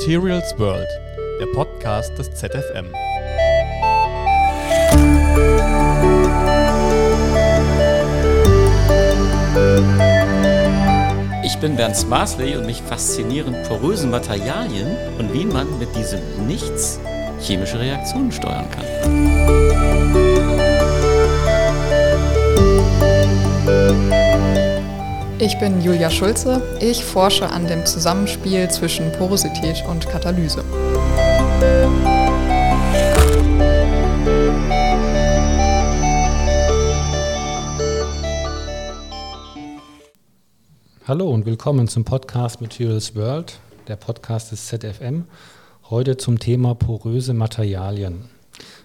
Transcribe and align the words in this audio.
Materials 0.00 0.58
World, 0.58 0.88
der 1.40 1.46
Podcast 1.52 2.16
des 2.16 2.32
ZFM. 2.32 2.86
Ich 11.44 11.58
bin 11.58 11.76
Bernd 11.76 11.96
Smarsley 11.96 12.56
und 12.56 12.64
mich 12.64 12.80
faszinieren 12.80 13.54
poröse 13.68 14.06
Materialien 14.06 14.96
und 15.18 15.34
wie 15.34 15.44
man 15.44 15.78
mit 15.78 15.94
diesem 15.94 16.46
Nichts 16.46 16.98
chemische 17.38 17.78
Reaktionen 17.78 18.32
steuern 18.32 18.70
kann. 18.70 20.69
Ich 25.42 25.58
bin 25.58 25.80
Julia 25.80 26.10
Schulze. 26.10 26.60
Ich 26.82 27.02
forsche 27.02 27.48
an 27.48 27.66
dem 27.66 27.86
Zusammenspiel 27.86 28.68
zwischen 28.68 29.10
Porosität 29.12 29.82
und 29.88 30.06
Katalyse. 30.06 30.62
Hallo 41.08 41.30
und 41.30 41.46
willkommen 41.46 41.88
zum 41.88 42.04
Podcast 42.04 42.60
Materials 42.60 43.16
World, 43.16 43.58
der 43.88 43.96
Podcast 43.96 44.52
des 44.52 44.66
ZFM. 44.66 45.24
Heute 45.88 46.18
zum 46.18 46.38
Thema 46.38 46.74
poröse 46.74 47.32
Materialien. 47.32 48.28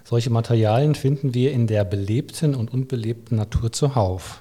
Solche 0.06 0.30
Materialien 0.30 0.96
finden 0.96 1.34
wir 1.34 1.52
in 1.52 1.68
der 1.68 1.84
belebten 1.84 2.56
und 2.56 2.72
unbelebten 2.74 3.36
Natur 3.36 3.74
zuhauf. 3.74 4.40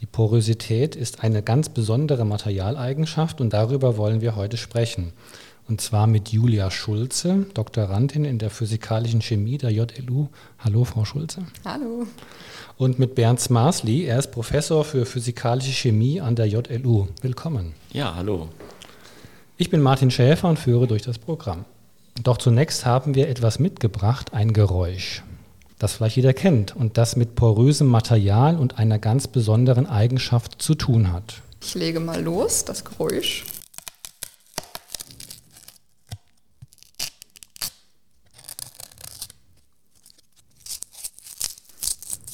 Die 0.00 0.06
Porosität 0.06 0.96
ist 0.96 1.22
eine 1.22 1.42
ganz 1.42 1.68
besondere 1.68 2.24
Materialeigenschaft 2.24 3.42
und 3.42 3.52
darüber 3.52 3.98
wollen 3.98 4.22
wir 4.22 4.34
heute 4.34 4.56
sprechen. 4.56 5.12
Und 5.68 5.82
zwar 5.82 6.06
mit 6.06 6.30
Julia 6.30 6.70
Schulze, 6.70 7.44
Doktorandin 7.52 8.24
in 8.24 8.38
der 8.38 8.48
physikalischen 8.48 9.20
Chemie 9.20 9.58
der 9.58 9.70
JLU. 9.70 10.28
Hallo, 10.58 10.84
Frau 10.84 11.04
Schulze. 11.04 11.42
Hallo. 11.66 12.06
Und 12.78 12.98
mit 12.98 13.14
Bernd 13.14 13.40
Smarsli, 13.40 14.04
er 14.04 14.18
ist 14.18 14.30
Professor 14.30 14.84
für 14.86 15.04
physikalische 15.04 15.72
Chemie 15.72 16.18
an 16.18 16.34
der 16.34 16.46
JLU. 16.46 17.08
Willkommen. 17.20 17.74
Ja, 17.92 18.14
hallo. 18.14 18.48
Ich 19.58 19.68
bin 19.68 19.82
Martin 19.82 20.10
Schäfer 20.10 20.48
und 20.48 20.58
führe 20.58 20.86
durch 20.86 21.02
das 21.02 21.18
Programm. 21.18 21.66
Doch 22.22 22.38
zunächst 22.38 22.86
haben 22.86 23.14
wir 23.14 23.28
etwas 23.28 23.58
mitgebracht, 23.58 24.32
ein 24.32 24.54
Geräusch 24.54 25.22
das 25.80 25.94
vielleicht 25.94 26.16
jeder 26.16 26.34
kennt 26.34 26.76
und 26.76 26.98
das 26.98 27.16
mit 27.16 27.34
porösem 27.34 27.88
Material 27.88 28.58
und 28.58 28.78
einer 28.78 28.98
ganz 28.98 29.26
besonderen 29.26 29.86
Eigenschaft 29.86 30.60
zu 30.60 30.74
tun 30.74 31.10
hat. 31.10 31.40
Ich 31.62 31.74
lege 31.74 32.00
mal 32.00 32.22
los, 32.22 32.66
das 32.66 32.84
Geräusch. 32.84 33.46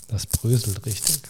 Das 0.09 0.27
bröselt 0.27 0.85
richtig. 0.85 1.21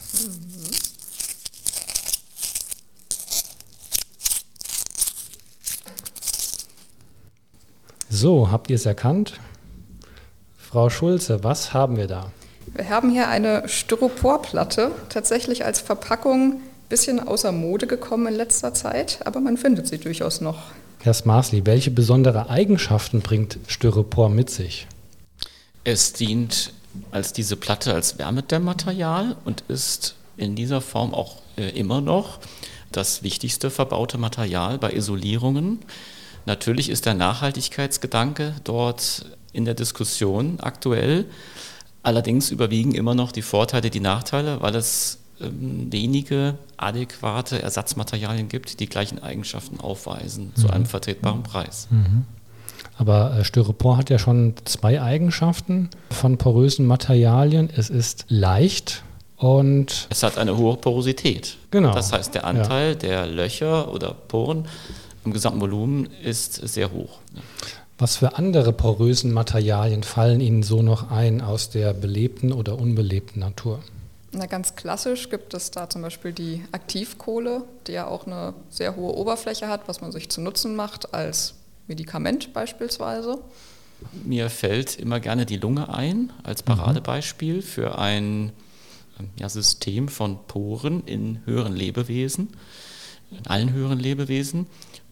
So, 8.09 8.51
habt 8.51 8.71
ihr 8.71 8.77
es 8.77 8.87
erkannt? 8.87 9.39
Frau 10.77 10.91
Schulze, 10.91 11.43
was 11.43 11.73
haben 11.73 11.97
wir 11.97 12.07
da? 12.07 12.31
Wir 12.75 12.91
haben 12.91 13.09
hier 13.09 13.29
eine 13.29 13.67
Styroporplatte, 13.67 14.91
tatsächlich 15.09 15.65
als 15.65 15.81
Verpackung 15.81 16.53
ein 16.53 16.61
bisschen 16.91 17.19
außer 17.19 17.51
Mode 17.51 17.87
gekommen 17.87 18.27
in 18.27 18.35
letzter 18.35 18.75
Zeit, 18.75 19.21
aber 19.25 19.41
man 19.41 19.57
findet 19.57 19.89
sie 19.89 19.97
durchaus 19.97 20.43
noch. 20.43 20.59
Herr 21.01 21.15
Smarsli, 21.15 21.65
welche 21.65 21.91
besondere 21.91 22.51
Eigenschaften 22.51 23.23
bringt 23.23 23.59
Styropor 23.69 24.29
mit 24.29 24.51
sich? 24.51 24.87
Es 25.85 26.13
dient 26.13 26.75
als 27.11 27.33
diese 27.33 27.57
Platte 27.57 27.95
als 27.95 28.19
Wärmedämmmaterial 28.19 29.35
und 29.47 29.65
ist 29.69 30.15
in 30.37 30.57
dieser 30.57 30.83
Form 30.83 31.15
auch 31.15 31.37
äh, 31.57 31.71
immer 31.71 32.03
noch 32.03 32.39
das 32.93 33.23
wichtigste 33.23 33.71
verbaute 33.71 34.19
Material 34.19 34.77
bei 34.77 34.93
Isolierungen. 34.93 35.79
Natürlich 36.45 36.91
ist 36.91 37.07
der 37.07 37.15
Nachhaltigkeitsgedanke 37.15 38.57
dort 38.63 39.25
in 39.57 39.65
der 39.65 39.75
Diskussion 39.75 40.59
aktuell. 40.61 41.25
Allerdings 42.03 42.51
überwiegen 42.51 42.95
immer 42.95 43.15
noch 43.15 43.33
die 43.33 43.43
Vorteile, 43.43 43.91
die 43.91 44.01
Nachteile, 44.01 44.61
weil 44.61 44.77
es 44.77 45.19
ähm, 45.41 45.91
wenige 45.91 46.55
adäquate 46.77 47.61
Ersatzmaterialien 47.61 48.49
gibt, 48.49 48.73
die 48.73 48.77
die 48.77 48.89
gleichen 48.89 49.23
Eigenschaften 49.23 49.81
aufweisen 49.81 50.53
mhm. 50.55 50.61
zu 50.61 50.71
einem 50.71 50.87
vertretbaren 50.87 51.43
Preis. 51.43 51.89
Mhm. 51.91 52.25
Aber 52.97 53.37
äh, 53.39 53.45
Styropor 53.45 53.97
hat 53.97 54.11
ja 54.11 54.19
schon 54.19 54.55
zwei 54.65 55.03
Eigenschaften 55.03 55.91
von 56.11 56.39
porösen 56.39 56.87
Materialien. 56.87 57.71
Es 57.75 57.91
ist 57.91 58.25
leicht 58.29 59.03
und. 59.37 60.07
Es 60.11 60.23
hat 60.23 60.39
eine 60.39 60.57
hohe 60.57 60.77
Porosität. 60.77 61.57
Genau. 61.71 61.93
Das 61.93 62.13
heißt, 62.13 62.35
der 62.35 62.45
Anteil 62.45 62.91
ja. 62.91 62.95
der 62.95 63.27
Löcher 63.27 63.93
oder 63.93 64.13
Poren 64.13 64.67
im 65.25 65.33
gesamten 65.33 65.61
Volumen 65.61 66.09
ist 66.23 66.55
sehr 66.55 66.93
hoch. 66.93 67.19
Was 67.99 68.17
für 68.17 68.37
andere 68.37 68.73
porösen 68.73 69.33
Materialien 69.33 70.03
fallen 70.03 70.41
Ihnen 70.41 70.63
so 70.63 70.83
noch 70.83 71.11
ein 71.11 71.41
aus 71.41 71.71
der 71.71 71.95
belebten 71.95 72.53
oder 72.53 72.79
unbelebten 72.79 73.41
Natur? 73.41 73.81
Na, 74.33 74.45
ganz 74.45 74.77
klassisch 74.77 75.31
gibt 75.31 75.55
es 75.55 75.71
da 75.71 75.89
zum 75.89 76.03
Beispiel 76.03 76.33
die 76.33 76.63
Aktivkohle, 76.73 77.65
die 77.87 77.93
ja 77.93 78.07
auch 78.07 78.27
eine 78.27 78.53
sehr 78.69 78.97
hohe 78.97 79.15
Oberfläche 79.15 79.69
hat, 79.69 79.89
was 79.89 80.03
man 80.03 80.13
sich 80.13 80.29
zu 80.29 80.43
Nutzen 80.43 80.77
macht 80.77 81.15
als 81.15 81.55
Medikament 81.87 82.53
beispielsweise. 82.53 83.39
Mir 84.25 84.51
fällt 84.51 84.99
immer 84.99 85.21
gerne 85.21 85.47
die 85.47 85.57
Lunge 85.57 85.89
ein 85.89 86.33
als 86.43 86.63
mhm. 86.63 86.67
Paradebeispiel 86.67 87.63
für 87.63 87.99
ein 87.99 88.53
ja, 89.39 89.49
System 89.49 90.09
von 90.09 90.39
Poren 90.47 91.03
in 91.07 91.41
höheren 91.47 91.75
Lebewesen, 91.75 92.51
in 93.31 93.47
allen 93.47 93.73
höheren 93.73 93.99
Lebewesen. 93.99 94.67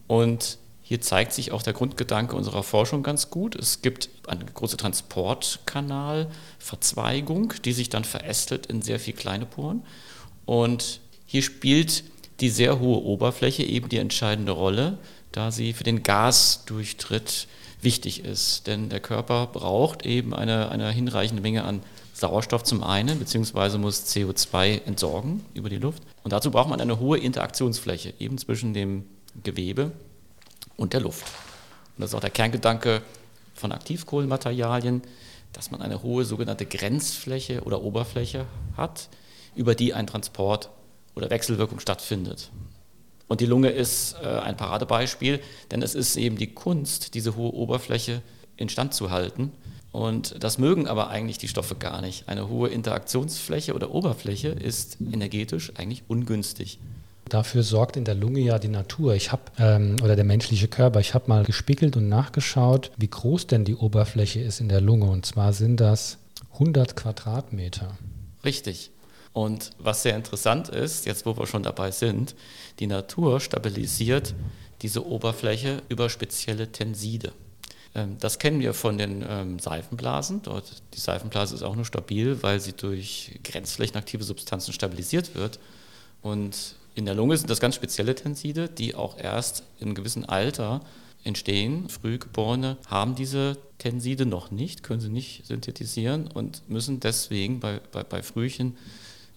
Und 0.05 0.59
hier 0.87 1.01
zeigt 1.01 1.33
sich 1.33 1.51
auch 1.51 1.63
der 1.63 1.73
Grundgedanke 1.73 2.35
unserer 2.35 2.61
Forschung 2.61 3.01
ganz 3.01 3.31
gut. 3.31 3.55
Es 3.55 3.81
gibt 3.81 4.09
eine 4.27 4.45
große 4.45 4.77
Transportkanalverzweigung, 4.77 7.55
die 7.65 7.73
sich 7.73 7.89
dann 7.89 8.03
verästelt 8.03 8.67
in 8.67 8.83
sehr 8.83 8.99
viele 8.99 9.17
kleine 9.17 9.47
Poren. 9.47 9.81
Und 10.45 10.99
hier 11.25 11.41
spielt 11.41 12.03
die 12.39 12.51
sehr 12.51 12.79
hohe 12.79 13.01
Oberfläche 13.01 13.63
eben 13.63 13.89
die 13.89 13.97
entscheidende 13.97 14.51
Rolle, 14.51 14.99
da 15.31 15.49
sie 15.49 15.73
für 15.73 15.83
den 15.83 16.03
Gasdurchtritt 16.03 17.47
wichtig 17.81 18.23
ist. 18.23 18.67
Denn 18.67 18.89
der 18.89 18.99
Körper 18.99 19.47
braucht 19.47 20.05
eben 20.05 20.35
eine, 20.35 20.69
eine 20.69 20.91
hinreichende 20.91 21.41
Menge 21.41 21.63
an 21.63 21.81
Sauerstoff 22.13 22.63
zum 22.63 22.83
einen, 22.83 23.17
beziehungsweise 23.17 23.79
muss 23.79 24.05
CO2 24.05 24.83
entsorgen 24.85 25.43
über 25.55 25.69
die 25.69 25.79
Luft. 25.79 26.03
Und 26.21 26.31
dazu 26.31 26.51
braucht 26.51 26.69
man 26.69 26.79
eine 26.79 26.99
hohe 26.99 27.17
Interaktionsfläche, 27.17 28.13
eben 28.19 28.37
zwischen 28.37 28.75
dem 28.75 29.05
Gewebe 29.41 29.91
und 30.77 30.93
der 30.93 31.01
Luft. 31.01 31.25
Und 31.95 32.01
das 32.01 32.11
ist 32.11 32.15
auch 32.15 32.21
der 32.21 32.29
Kerngedanke 32.29 33.01
von 33.53 33.71
Aktivkohlenmaterialien, 33.71 35.01
dass 35.53 35.71
man 35.71 35.81
eine 35.81 36.03
hohe 36.03 36.25
sogenannte 36.25 36.65
Grenzfläche 36.65 37.61
oder 37.63 37.81
Oberfläche 37.81 38.45
hat, 38.75 39.09
über 39.55 39.73
die 39.73 39.93
ein 39.93 40.07
Transport 40.07 40.69
oder 41.15 41.29
Wechselwirkung 41.29 41.79
stattfindet. 41.79 42.51
Und 43.27 43.41
die 43.41 43.45
Lunge 43.45 43.69
ist 43.69 44.15
äh, 44.21 44.27
ein 44.27 44.57
Paradebeispiel, 44.57 45.39
denn 45.71 45.81
es 45.81 45.95
ist 45.95 46.17
eben 46.17 46.37
die 46.37 46.53
Kunst, 46.53 47.13
diese 47.15 47.35
hohe 47.35 47.53
Oberfläche 47.53 48.21
instand 48.57 48.93
zu 48.93 49.09
halten. 49.09 49.51
Und 49.91 50.43
das 50.43 50.57
mögen 50.57 50.87
aber 50.87 51.09
eigentlich 51.09 51.37
die 51.37 51.47
Stoffe 51.47 51.75
gar 51.75 52.01
nicht. 52.01 52.27
Eine 52.27 52.49
hohe 52.49 52.67
Interaktionsfläche 52.67 53.73
oder 53.73 53.91
Oberfläche 53.91 54.49
ist 54.49 54.97
energetisch 54.99 55.71
eigentlich 55.77 56.03
ungünstig. 56.09 56.79
Dafür 57.29 57.63
sorgt 57.63 57.97
in 57.97 58.05
der 58.05 58.15
Lunge 58.15 58.39
ja 58.39 58.59
die 58.59 58.67
Natur. 58.67 59.15
Ich 59.15 59.31
habe 59.31 59.43
ähm, 59.57 59.95
oder 60.03 60.15
der 60.15 60.25
menschliche 60.25 60.67
Körper. 60.67 60.99
Ich 60.99 61.13
habe 61.13 61.27
mal 61.27 61.43
gespickelt 61.43 61.97
und 61.97 62.07
nachgeschaut, 62.07 62.91
wie 62.97 63.07
groß 63.07 63.47
denn 63.47 63.65
die 63.65 63.75
Oberfläche 63.75 64.41
ist 64.41 64.59
in 64.59 64.69
der 64.69 64.81
Lunge. 64.81 65.05
Und 65.09 65.25
zwar 65.25 65.53
sind 65.53 65.79
das 65.79 66.19
100 66.53 66.95
Quadratmeter. 66.95 67.97
Richtig. 68.43 68.91
Und 69.33 69.71
was 69.79 70.03
sehr 70.03 70.15
interessant 70.15 70.69
ist, 70.69 71.05
jetzt 71.05 71.25
wo 71.25 71.35
wir 71.35 71.47
schon 71.47 71.63
dabei 71.63 71.91
sind, 71.91 72.35
die 72.79 72.87
Natur 72.87 73.41
stabilisiert 73.41 74.33
diese 74.81 75.05
Oberfläche 75.05 75.81
über 75.89 76.09
spezielle 76.09 76.71
Tenside. 76.71 77.33
Ähm, 77.95 78.17
das 78.19 78.39
kennen 78.39 78.59
wir 78.59 78.73
von 78.73 78.97
den 78.97 79.25
ähm, 79.27 79.59
Seifenblasen. 79.59 80.41
Dort, 80.43 80.83
die 80.93 80.99
Seifenblase 80.99 81.55
ist 81.55 81.63
auch 81.63 81.75
nur 81.75 81.85
stabil, 81.85 82.43
weil 82.43 82.59
sie 82.59 82.73
durch 82.73 83.39
grenzflächenaktive 83.43 84.23
Substanzen 84.23 84.73
stabilisiert 84.73 85.33
wird. 85.33 85.59
Und 86.21 86.75
in 86.95 87.05
der 87.05 87.13
Lunge 87.13 87.37
sind 87.37 87.49
das 87.49 87.59
ganz 87.59 87.75
spezielle 87.75 88.15
Tenside, 88.15 88.69
die 88.69 88.95
auch 88.95 89.17
erst 89.17 89.63
in 89.79 89.87
einem 89.87 89.95
gewissen 89.95 90.25
Alter 90.25 90.81
entstehen. 91.23 91.89
Frühgeborene 91.89 92.77
haben 92.87 93.15
diese 93.15 93.57
Tenside 93.77 94.25
noch 94.25 94.49
nicht, 94.51 94.81
können 94.81 95.01
sie 95.01 95.09
nicht 95.09 95.45
synthetisieren 95.45 96.27
und 96.27 96.67
müssen 96.69 97.01
deswegen 97.01 97.59
bei, 97.59 97.81
bei, 97.91 98.03
bei 98.03 98.23
Frühchen 98.23 98.77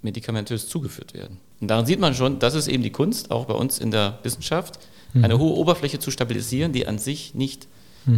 medikamentös 0.02 0.68
zugeführt 0.68 1.14
werden. 1.14 1.38
Und 1.60 1.68
daran 1.68 1.86
sieht 1.86 1.98
man 1.98 2.14
schon, 2.14 2.38
das 2.38 2.54
ist 2.54 2.68
eben 2.68 2.84
die 2.84 2.92
Kunst, 2.92 3.32
auch 3.32 3.46
bei 3.46 3.54
uns 3.54 3.80
in 3.80 3.90
der 3.90 4.20
Wissenschaft, 4.22 4.78
eine 5.14 5.38
hohe 5.38 5.56
Oberfläche 5.56 5.98
zu 5.98 6.10
stabilisieren, 6.10 6.72
die 6.72 6.86
an 6.86 6.98
sich 6.98 7.34
nicht 7.34 7.66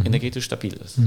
energetisch 0.05 0.45
stabil 0.45 0.73
ist. 0.73 0.99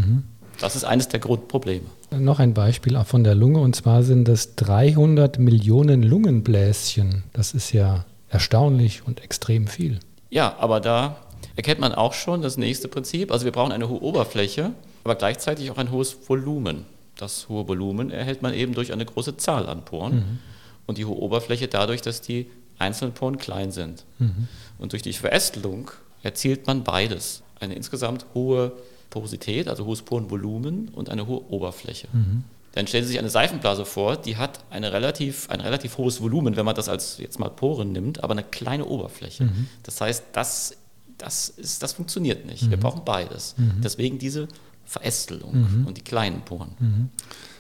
Das 0.60 0.76
ist 0.76 0.84
eines 0.84 1.08
der 1.08 1.20
Grundprobleme. 1.20 1.86
Noch 2.10 2.38
ein 2.38 2.54
Beispiel 2.54 2.96
auch 2.96 3.06
von 3.06 3.22
der 3.22 3.34
Lunge 3.34 3.60
und 3.60 3.76
zwar 3.76 4.02
sind 4.02 4.26
das 4.26 4.56
300 4.56 5.38
Millionen 5.38 6.02
Lungenbläschen. 6.02 7.25
Das 7.32 7.54
ist 7.54 7.72
ja 7.72 8.04
erstaunlich 8.34 9.06
und 9.06 9.22
extrem 9.22 9.66
viel. 9.69 10.00
Ja, 10.28 10.56
aber 10.58 10.81
da 10.81 11.16
erkennt 11.56 11.81
man 11.81 11.94
auch 11.94 12.12
schon 12.12 12.42
das 12.42 12.56
nächste 12.56 12.88
Prinzip. 12.88 13.31
Also 13.31 13.44
wir 13.44 13.52
brauchen 13.52 13.72
eine 13.72 13.88
hohe 13.88 14.02
Oberfläche, 14.02 14.72
aber 15.04 15.14
gleichzeitig 15.14 15.70
auch 15.70 15.78
ein 15.78 15.90
hohes 15.90 16.16
Volumen. 16.28 16.84
Das 17.16 17.48
hohe 17.48 17.66
Volumen 17.69 18.10
erhält 18.10 18.42
man 18.42 18.52
eben 18.52 18.75
durch 18.75 18.92
eine 18.92 19.04
große 19.04 19.36
Zahl 19.36 19.69
an 19.69 19.84
Poren 19.84 20.14
mhm. 20.16 20.38
und 20.86 20.98
die 20.98 21.04
hohe 21.04 21.16
Oberfläche 21.16 21.69
dadurch, 21.69 22.02
dass 22.02 22.20
die 22.20 22.50
einzelnen 22.76 23.14
Poren 23.14 23.38
klein 23.38 23.70
sind. 23.70 24.04
Mhm. 24.19 24.48
Und 24.78 24.92
durch 24.92 25.02
die 25.02 25.12
Verästelung 25.12 25.92
erzielt 26.25 26.66
man 26.66 26.82
beides. 26.82 27.42
Eine 27.60 27.75
insgesamt 27.75 28.26
hohe 28.34 28.72
Porosität, 29.10 29.69
also 29.69 29.86
hohes 29.86 30.02
Porenvolumen 30.02 30.88
und 30.88 31.08
eine 31.08 31.28
hohe 31.28 31.48
Oberfläche. 31.50 32.08
Mhm. 32.12 32.42
Dann 32.75 32.88
stellen 32.88 33.05
Sie 33.05 33.11
sich 33.11 33.19
eine 33.21 33.31
Seifenblase 33.31 33.85
vor, 33.85 34.17
die 34.17 34.37
hat 34.37 34.65
eine 34.71 34.93
relativ, 34.93 35.49
ein 35.49 35.61
relativ 35.61 35.97
hohes 35.97 36.21
Volumen, 36.21 36.56
wenn 36.56 36.65
man 36.65 36.75
das 36.75 36.88
als 36.88 37.19
jetzt 37.19 37.38
mal 37.38 37.49
Poren 37.49 37.93
nimmt, 37.93 38.25
aber 38.25 38.32
eine 38.32 38.43
kleine 38.43 38.87
Oberfläche. 38.87 39.44
Mhm. 39.44 39.69
Das 39.85 40.00
heißt, 40.00 40.25
das, 40.32 40.76
das, 41.17 41.50
ist, 41.50 41.85
das 41.85 41.93
funktioniert 41.93 42.47
nicht. 42.47 42.65
Mhm. 42.65 42.71
Wir 42.71 42.79
brauchen 42.79 43.03
beides. 43.05 43.55
Mhm. 43.56 43.81
Deswegen 43.82 44.19
diese 44.19 44.49
Verästelung 44.85 45.53
mhm. 45.55 45.87
und 45.87 45.97
die 45.99 46.03
kleinen 46.03 46.41
Poren. 46.43 46.73
Mhm. 46.81 47.09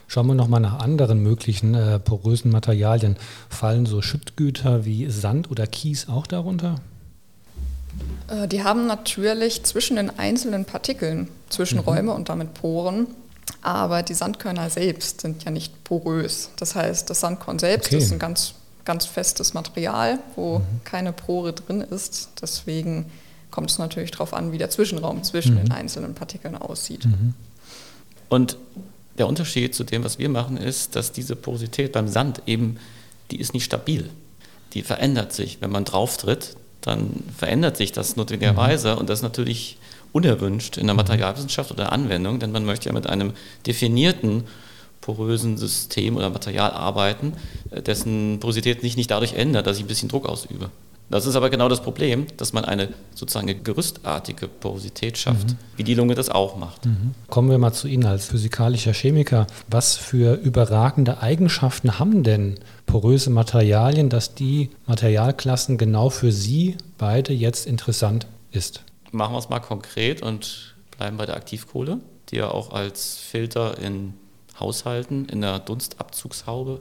Schauen 0.08 0.26
wir 0.26 0.34
nochmal 0.34 0.60
nach 0.60 0.80
anderen 0.80 1.20
möglichen 1.20 1.74
äh, 1.74 2.00
porösen 2.00 2.50
Materialien. 2.50 3.16
Fallen 3.48 3.86
so 3.86 4.02
Schüttgüter 4.02 4.84
wie 4.84 5.08
Sand 5.10 5.48
oder 5.48 5.68
Kies 5.68 6.08
auch 6.08 6.26
darunter? 6.26 6.80
Äh, 8.28 8.48
die 8.48 8.64
haben 8.64 8.86
natürlich 8.86 9.62
zwischen 9.62 9.96
den 9.96 10.18
einzelnen 10.18 10.64
Partikeln 10.64 11.28
Zwischenräume 11.50 12.10
mhm. 12.10 12.16
und 12.16 12.28
damit 12.28 12.54
Poren, 12.54 13.06
aber 13.62 14.02
die 14.02 14.14
Sandkörner 14.14 14.70
selbst 14.70 15.22
sind 15.22 15.44
ja 15.44 15.50
nicht 15.50 15.84
porös. 15.84 16.50
Das 16.58 16.74
heißt, 16.74 17.08
das 17.08 17.20
Sandkorn 17.20 17.58
selbst 17.58 17.88
okay. 17.88 17.98
ist 17.98 18.12
ein 18.12 18.18
ganz, 18.18 18.54
ganz 18.84 19.06
festes 19.06 19.54
Material, 19.54 20.18
wo 20.36 20.58
mhm. 20.58 20.64
keine 20.84 21.12
Pore 21.12 21.52
drin 21.52 21.80
ist. 21.80 22.28
Deswegen 22.40 23.06
kommt 23.50 23.70
es 23.70 23.78
natürlich 23.78 24.10
darauf 24.10 24.34
an, 24.34 24.52
wie 24.52 24.58
der 24.58 24.70
Zwischenraum 24.70 25.22
zwischen 25.22 25.54
mhm. 25.54 25.64
den 25.64 25.72
einzelnen 25.72 26.14
Partikeln 26.14 26.56
aussieht. 26.56 27.06
Mhm. 27.06 27.34
Und 28.28 28.56
der 29.16 29.28
Unterschied 29.28 29.74
zu 29.74 29.84
dem, 29.84 30.04
was 30.04 30.18
wir 30.18 30.28
machen, 30.28 30.56
ist, 30.56 30.96
dass 30.96 31.12
diese 31.12 31.36
Porosität 31.36 31.92
beim 31.92 32.08
Sand 32.08 32.42
eben, 32.46 32.78
die 33.30 33.40
ist 33.40 33.54
nicht 33.54 33.64
stabil. 33.64 34.10
Die 34.72 34.82
verändert 34.82 35.32
sich. 35.32 35.58
Wenn 35.60 35.70
man 35.70 35.84
drauf 35.84 36.16
tritt, 36.16 36.56
dann 36.80 37.22
verändert 37.36 37.76
sich 37.76 37.92
das 37.92 38.16
notwendigerweise 38.16 38.94
mhm. 38.94 38.98
und 38.98 39.08
das 39.08 39.20
ist 39.20 39.22
natürlich 39.22 39.78
unerwünscht 40.14 40.78
in 40.78 40.86
der 40.86 40.94
Materialwissenschaft 40.94 41.72
oder 41.72 41.92
Anwendung, 41.92 42.38
denn 42.38 42.52
man 42.52 42.64
möchte 42.64 42.88
ja 42.88 42.94
mit 42.94 43.08
einem 43.08 43.32
definierten 43.66 44.44
porösen 45.00 45.58
System 45.58 46.16
oder 46.16 46.30
Material 46.30 46.70
arbeiten, 46.70 47.34
äh, 47.70 47.82
dessen 47.82 48.38
Porosität 48.40 48.80
sich 48.80 48.96
nicht 48.96 49.10
dadurch 49.10 49.34
ändert, 49.34 49.66
dass 49.66 49.76
ich 49.76 49.84
ein 49.84 49.88
bisschen 49.88 50.08
Druck 50.08 50.26
ausübe. 50.26 50.70
Das 51.10 51.26
ist 51.26 51.36
aber 51.36 51.50
genau 51.50 51.68
das 51.68 51.82
Problem, 51.82 52.26
dass 52.38 52.54
man 52.54 52.64
eine 52.64 52.88
sozusagen 53.14 53.62
gerüstartige 53.62 54.48
Porosität 54.48 55.18
schafft, 55.18 55.50
mhm. 55.50 55.56
wie 55.76 55.84
die 55.84 55.94
Lunge 55.94 56.14
das 56.14 56.30
auch 56.30 56.56
macht. 56.56 56.86
Mhm. 56.86 57.14
Kommen 57.28 57.50
wir 57.50 57.58
mal 57.58 57.72
zu 57.72 57.88
Ihnen 57.88 58.06
als 58.06 58.24
physikalischer 58.24 58.94
Chemiker. 58.94 59.46
Was 59.68 59.96
für 59.96 60.34
überragende 60.34 61.20
Eigenschaften 61.20 61.98
haben 61.98 62.22
denn 62.22 62.54
poröse 62.86 63.28
Materialien, 63.28 64.08
dass 64.08 64.34
die 64.34 64.70
Materialklassen 64.86 65.76
genau 65.76 66.08
für 66.08 66.32
Sie 66.32 66.76
beide 66.96 67.34
jetzt 67.34 67.66
interessant 67.66 68.26
ist? 68.50 68.80
Machen 69.14 69.34
wir 69.34 69.38
es 69.38 69.48
mal 69.48 69.60
konkret 69.60 70.22
und 70.22 70.74
bleiben 70.96 71.16
bei 71.16 71.26
der 71.26 71.36
Aktivkohle, 71.36 72.00
die 72.30 72.36
ja 72.36 72.50
auch 72.50 72.72
als 72.72 73.16
Filter 73.16 73.78
in 73.78 74.14
Haushalten, 74.58 75.26
in 75.26 75.40
der 75.40 75.58
Dunstabzugshaube 75.58 76.80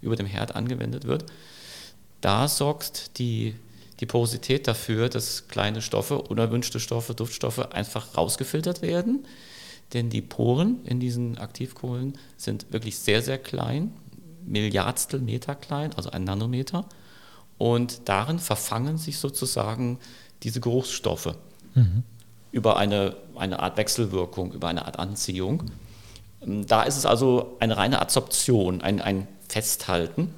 über 0.00 0.16
dem 0.16 0.26
Herd 0.26 0.54
angewendet 0.54 1.06
wird 1.06 1.24
da 2.20 2.48
sorgt 2.48 3.18
die, 3.18 3.54
die 4.00 4.06
Porosität 4.06 4.68
dafür, 4.68 5.08
dass 5.08 5.48
kleine 5.48 5.82
Stoffe, 5.82 6.20
unerwünschte 6.20 6.80
Stoffe, 6.80 7.14
Duftstoffe 7.14 7.72
einfach 7.72 8.16
rausgefiltert 8.16 8.82
werden. 8.82 9.26
Denn 9.92 10.10
die 10.10 10.22
Poren 10.22 10.84
in 10.84 11.00
diesen 11.00 11.38
Aktivkohlen 11.38 12.16
sind 12.36 12.72
wirklich 12.72 12.98
sehr, 12.98 13.22
sehr 13.22 13.38
klein, 13.38 13.92
Milliardstel 14.46 15.20
Meter 15.20 15.54
klein, 15.54 15.92
also 15.94 16.10
ein 16.10 16.24
Nanometer. 16.24 16.86
Und 17.58 18.08
darin 18.08 18.38
verfangen 18.38 18.98
sich 18.98 19.18
sozusagen 19.18 19.98
diese 20.42 20.60
Geruchsstoffe 20.60 21.34
mhm. 21.74 22.02
über 22.52 22.76
eine, 22.76 23.16
eine 23.36 23.60
Art 23.60 23.76
Wechselwirkung, 23.76 24.52
über 24.52 24.68
eine 24.68 24.84
Art 24.84 24.98
Anziehung. 24.98 25.64
Da 26.42 26.82
ist 26.84 26.96
es 26.96 27.06
also 27.06 27.56
eine 27.60 27.76
reine 27.76 28.00
Adsorption, 28.00 28.80
ein, 28.80 29.00
ein 29.00 29.28
Festhalten. 29.48 30.32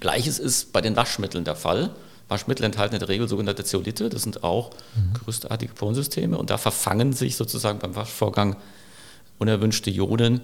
Gleiches 0.00 0.38
ist 0.38 0.72
bei 0.72 0.80
den 0.80 0.96
Waschmitteln 0.96 1.44
der 1.44 1.56
Fall. 1.56 1.90
Waschmittel 2.28 2.64
enthalten 2.64 2.94
in 2.94 2.98
der 2.98 3.08
Regel 3.08 3.28
sogenannte 3.28 3.64
Zeolite, 3.64 4.08
das 4.08 4.22
sind 4.22 4.42
auch 4.42 4.70
mhm. 4.96 5.14
gerüstartige 5.14 5.72
Porensysteme 5.74 6.36
und 6.36 6.50
da 6.50 6.58
verfangen 6.58 7.12
sich 7.12 7.36
sozusagen 7.36 7.78
beim 7.78 7.94
Waschvorgang 7.94 8.56
unerwünschte 9.38 9.90
Ionen 9.90 10.40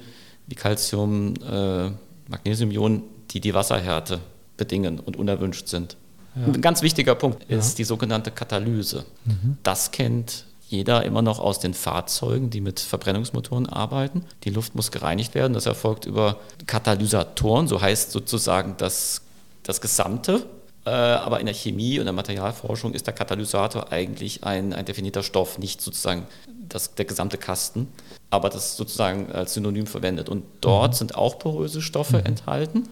wie 0.46 0.54
Calcium, 0.54 1.34
äh, 1.42 1.90
Magnesiumionen, 2.28 3.02
die 3.30 3.40
die 3.40 3.54
Wasserhärte 3.54 4.20
bedingen 4.56 5.00
und 5.00 5.16
unerwünscht 5.16 5.68
sind. 5.68 5.96
Ein 6.34 6.60
ganz 6.60 6.82
wichtiger 6.82 7.14
Punkt 7.14 7.44
ist 7.50 7.78
die 7.78 7.84
sogenannte 7.84 8.30
Katalyse. 8.30 9.04
Mhm. 9.24 9.58
Das 9.62 9.90
kennt 9.90 10.46
jeder 10.68 11.04
immer 11.04 11.20
noch 11.20 11.38
aus 11.38 11.58
den 11.60 11.74
Fahrzeugen, 11.74 12.48
die 12.48 12.62
mit 12.62 12.80
Verbrennungsmotoren 12.80 13.68
arbeiten. 13.68 14.24
Die 14.44 14.50
Luft 14.50 14.74
muss 14.74 14.90
gereinigt 14.90 15.34
werden. 15.34 15.52
Das 15.52 15.66
erfolgt 15.66 16.06
über 16.06 16.38
Katalysatoren, 16.66 17.68
so 17.68 17.82
heißt 17.82 18.10
sozusagen 18.10 18.76
das 18.78 19.20
das 19.62 19.80
Gesamte. 19.80 20.46
Äh, 20.84 20.90
aber 20.90 21.38
in 21.38 21.46
der 21.46 21.54
Chemie 21.54 21.98
und 21.98 22.06
der 22.06 22.12
Materialforschung 22.12 22.92
ist 22.92 23.06
der 23.06 23.14
Katalysator 23.14 23.92
eigentlich 23.92 24.42
ein, 24.42 24.72
ein 24.72 24.84
definierter 24.84 25.22
Stoff, 25.22 25.58
nicht 25.58 25.80
sozusagen 25.80 26.26
das, 26.68 26.94
der 26.94 27.04
gesamte 27.04 27.38
Kasten, 27.38 27.86
aber 28.30 28.48
das 28.48 28.76
sozusagen 28.76 29.30
als 29.30 29.54
Synonym 29.54 29.86
verwendet. 29.86 30.28
Und 30.28 30.44
dort 30.60 30.92
mhm. 30.92 30.96
sind 30.96 31.14
auch 31.14 31.38
poröse 31.38 31.82
Stoffe 31.82 32.18
mhm. 32.18 32.26
enthalten, 32.26 32.88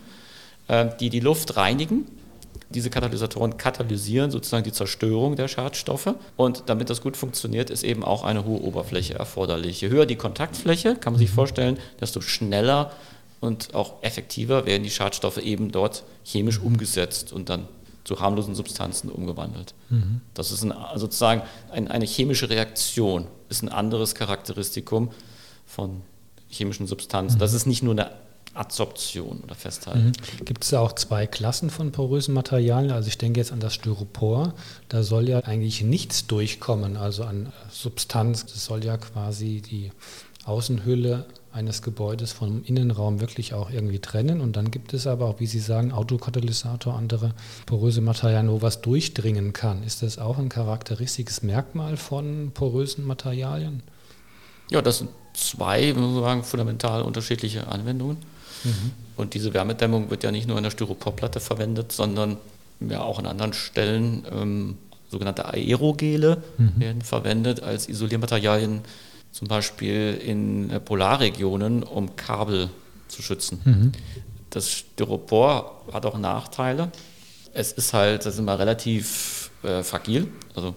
äh, 0.69 0.87
die 1.01 1.11
die 1.11 1.21
Luft 1.21 1.57
reinigen. 1.57 2.07
Diese 2.69 2.91
Katalysatoren 2.91 3.57
katalysieren 3.57 4.31
sozusagen 4.31 4.65
die 4.65 4.73
Zerstörung 4.73 5.37
der 5.37 5.49
Schadstoffe. 5.49 6.15
Und 6.37 6.65
damit 6.67 6.91
das 6.91 7.01
gut 7.01 7.17
funktioniert, 7.17 7.71
ist 7.71 7.83
eben 7.83 8.05
auch 8.05 8.23
eine 8.23 8.45
hohe 8.45 8.61
Oberfläche 8.63 9.15
erforderlich. 9.15 9.81
Je 9.81 9.89
höher 9.89 10.07
die 10.07 10.17
Kontaktfläche, 10.17 10.95
kann 10.95 11.15
man 11.15 11.19
sich 11.19 11.31
mhm. 11.31 11.35
vorstellen, 11.35 11.79
desto 12.01 12.21
schneller 12.21 12.93
und 13.41 13.75
auch 13.75 14.03
effektiver 14.03 14.67
werden 14.67 14.83
die 14.83 14.91
Schadstoffe 14.91 15.39
eben 15.39 15.73
dort 15.73 16.05
chemisch 16.25 16.61
mhm. 16.61 16.67
umgesetzt 16.67 17.33
und 17.33 17.49
dann 17.49 17.67
zu 18.05 18.21
harmlosen 18.21 18.55
Substanzen 18.55 19.11
umgewandelt. 19.11 19.75
Mhm. 19.89 20.21
Das 20.35 20.53
ist 20.53 20.63
ein, 20.63 20.75
sozusagen 20.97 21.43
ein, 21.71 21.89
eine 21.89 22.07
chemische 22.07 22.51
Reaktion, 22.51 23.27
ist 23.49 23.63
ein 23.63 23.69
anderes 23.69 24.15
Charakteristikum 24.15 25.11
von 25.67 26.03
chemischen 26.49 26.87
Substanzen. 26.87 27.37
Mhm. 27.37 27.41
Das 27.41 27.53
ist 27.53 27.67
nicht 27.67 27.83
nur 27.83 27.93
eine 27.93 28.11
Adsorption 28.55 29.41
oder 29.45 29.55
Festhalten. 29.55 30.07
Mhm. 30.07 30.45
Gibt 30.45 30.65
es 30.65 30.71
da 30.71 30.81
auch 30.81 30.93
zwei 30.95 31.27
Klassen 31.27 31.71
von 31.71 31.93
porösen 31.93 32.35
Materialien? 32.35 32.91
Also 32.91 33.09
ich 33.09 33.19
denke 33.19 33.41
jetzt 33.41 33.53
an 33.53 33.61
das 33.61 33.75
Styropor. 33.75 34.55
Da 34.89 35.03
soll 35.03 35.29
ja 35.29 35.41
eigentlich 35.41 35.83
nichts 35.83 36.27
durchkommen, 36.27 36.97
also 36.97 37.25
an 37.25 37.53
Substanz. 37.71 38.47
Das 38.47 38.65
soll 38.65 38.85
ja 38.85 38.97
quasi 38.97 39.61
die 39.63 39.93
Außenhülle 40.45 41.27
eines 41.53 41.83
Gebäudes 41.83 42.33
vom 42.33 42.63
Innenraum 42.65 43.21
wirklich 43.21 43.55
auch 43.55 43.71
irgendwie 43.71 43.99
trennen. 43.99 44.41
Und 44.41 44.57
dann 44.57 44.71
gibt 44.71 44.95
es 44.95 45.07
aber 45.07 45.27
auch, 45.27 45.41
wie 45.41 45.47
Sie 45.47 45.59
sagen, 45.59 45.93
Autokatalysator, 45.93 46.95
andere 46.95 47.35
poröse 47.67 48.01
Materialien, 48.01 48.51
wo 48.51 48.63
was 48.63 48.81
durchdringen 48.81 49.53
kann. 49.53 49.83
Ist 49.83 50.03
das 50.03 50.19
auch 50.19 50.39
ein 50.39 50.49
charakteristisches 50.49 51.43
Merkmal 51.43 51.97
von 51.97 52.53
porösen 52.53 53.05
Materialien? 53.07 53.83
Ja, 54.71 54.83
das 54.83 54.99
sind 54.99 55.11
zwei, 55.35 55.93
muss 55.93 56.15
man 56.15 56.23
sagen, 56.23 56.45
fundamental 56.45 57.03
unterschiedliche 57.03 57.67
Anwendungen. 57.67 58.19
Mhm. 58.65 58.93
Und 59.17 59.35
diese 59.35 59.53
Wärmedämmung 59.55 60.11
wird 60.11 60.23
ja 60.23 60.31
nicht 60.31 60.49
nur 60.49 60.57
in 60.57 60.63
der 60.63 60.71
Styroporplatte 60.71 61.41
verwendet, 61.41 61.93
sondern 61.93 62.39
ja 62.81 63.03
auch 63.03 63.19
an 63.19 63.27
anderen 63.27 63.53
Stellen. 63.53 64.25
Ähm, 64.33 64.79
sogenannte 65.11 65.47
Aerogele 65.47 66.43
mhm. 66.57 66.73
werden 66.77 67.03
verwendet 67.03 67.63
als 67.63 67.89
Isoliermaterialien 67.89 68.81
zum 69.33 69.49
Beispiel 69.49 70.21
in 70.25 70.71
äh, 70.71 70.81
Polarregionen, 70.81 71.83
um 71.83 72.17
Kabel 72.17 72.71
zu 73.09 73.23
schützen. 73.23 73.61
Mhm. 73.65 73.93
Das 74.51 74.71
Styropor 74.71 75.83
hat 75.93 76.07
auch 76.07 76.19
Nachteile. 76.19 76.91
Es 77.53 77.73
ist 77.73 77.93
halt, 77.93 78.25
das 78.25 78.35
ist 78.35 78.41
immer 78.41 78.59
relativ 78.59 79.51
äh, 79.63 79.83
fragil, 79.83 80.29
also 80.55 80.75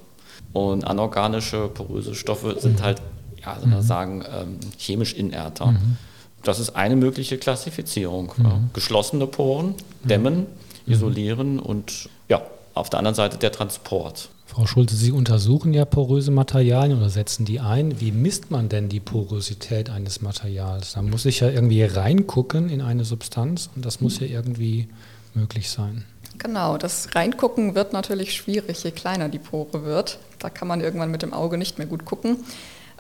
und 0.52 0.86
anorganische 0.86 1.68
poröse 1.68 2.14
Stoffe 2.14 2.60
sind 2.60 2.82
halt, 2.84 3.02
ja, 3.44 3.58
soll 3.60 3.70
man 3.70 3.80
mhm. 3.80 3.84
sagen, 3.84 4.24
ähm, 4.32 4.60
chemisch 4.78 5.14
inerter. 5.14 5.68
Mhm. 5.68 5.98
Das 6.44 6.60
ist 6.60 6.76
eine 6.76 6.96
mögliche 6.96 7.38
Klassifizierung. 7.38 8.34
Ja. 8.38 8.60
Geschlossene 8.74 9.28
Poren, 9.28 9.76
dämmen, 10.04 10.46
isolieren 10.86 11.60
und 11.60 12.10
ja, 12.30 12.42
auf 12.74 12.90
der 12.90 13.00
anderen 13.00 13.16
Seite 13.16 13.38
der 13.38 13.52
Transport. 13.52 14.30
Frau 14.46 14.68
Schulze, 14.68 14.96
Sie 14.96 15.12
untersuchen 15.12 15.74
ja 15.74 15.84
poröse 15.84 16.30
Materialien 16.30 16.98
oder 16.98 17.10
setzen 17.10 17.44
die 17.46 17.60
ein. 17.60 18.00
Wie 18.00 18.12
misst 18.12 18.52
man 18.52 18.70
denn 18.70 18.88
die 18.88 19.00
Porosität 19.00 19.90
eines 19.90 20.22
Materials? 20.22 20.94
Da 20.94 21.02
muss 21.02 21.26
ich 21.26 21.40
ja 21.40 21.50
irgendwie 21.50 21.84
reingucken 21.84 22.70
in 22.70 22.82
eine 22.82 23.04
Substanz 23.04 23.70
und 23.76 23.84
das 23.84 24.00
muss 24.00 24.20
ja 24.20 24.28
irgendwie 24.28 24.90
möglich 25.34 25.72
sein. 25.72 26.06
Genau, 26.38 26.78
das 26.78 27.16
Reingucken 27.16 27.74
wird 27.74 27.94
natürlich 27.94 28.34
schwierig, 28.34 28.84
je 28.84 28.92
kleiner 28.92 29.30
die 29.30 29.40
Pore 29.40 29.86
wird. 29.86 30.20
Da 30.40 30.50
kann 30.50 30.68
man 30.68 30.82
irgendwann 30.82 31.10
mit 31.10 31.22
dem 31.22 31.34
Auge 31.34 31.58
nicht 31.58 31.78
mehr 31.78 31.88
gut 31.88 32.06
gucken. 32.06 32.38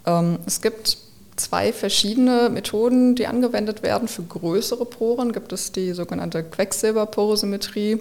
Ähm, 0.05 0.39
es 0.45 0.61
gibt 0.61 0.97
zwei 1.35 1.73
verschiedene 1.73 2.49
Methoden, 2.49 3.15
die 3.15 3.27
angewendet 3.27 3.83
werden. 3.83 4.07
Für 4.07 4.23
größere 4.23 4.85
Poren 4.85 5.31
gibt 5.31 5.53
es 5.53 5.71
die 5.71 5.93
sogenannte 5.93 6.43
Quecksilberporosimetrie. 6.43 7.99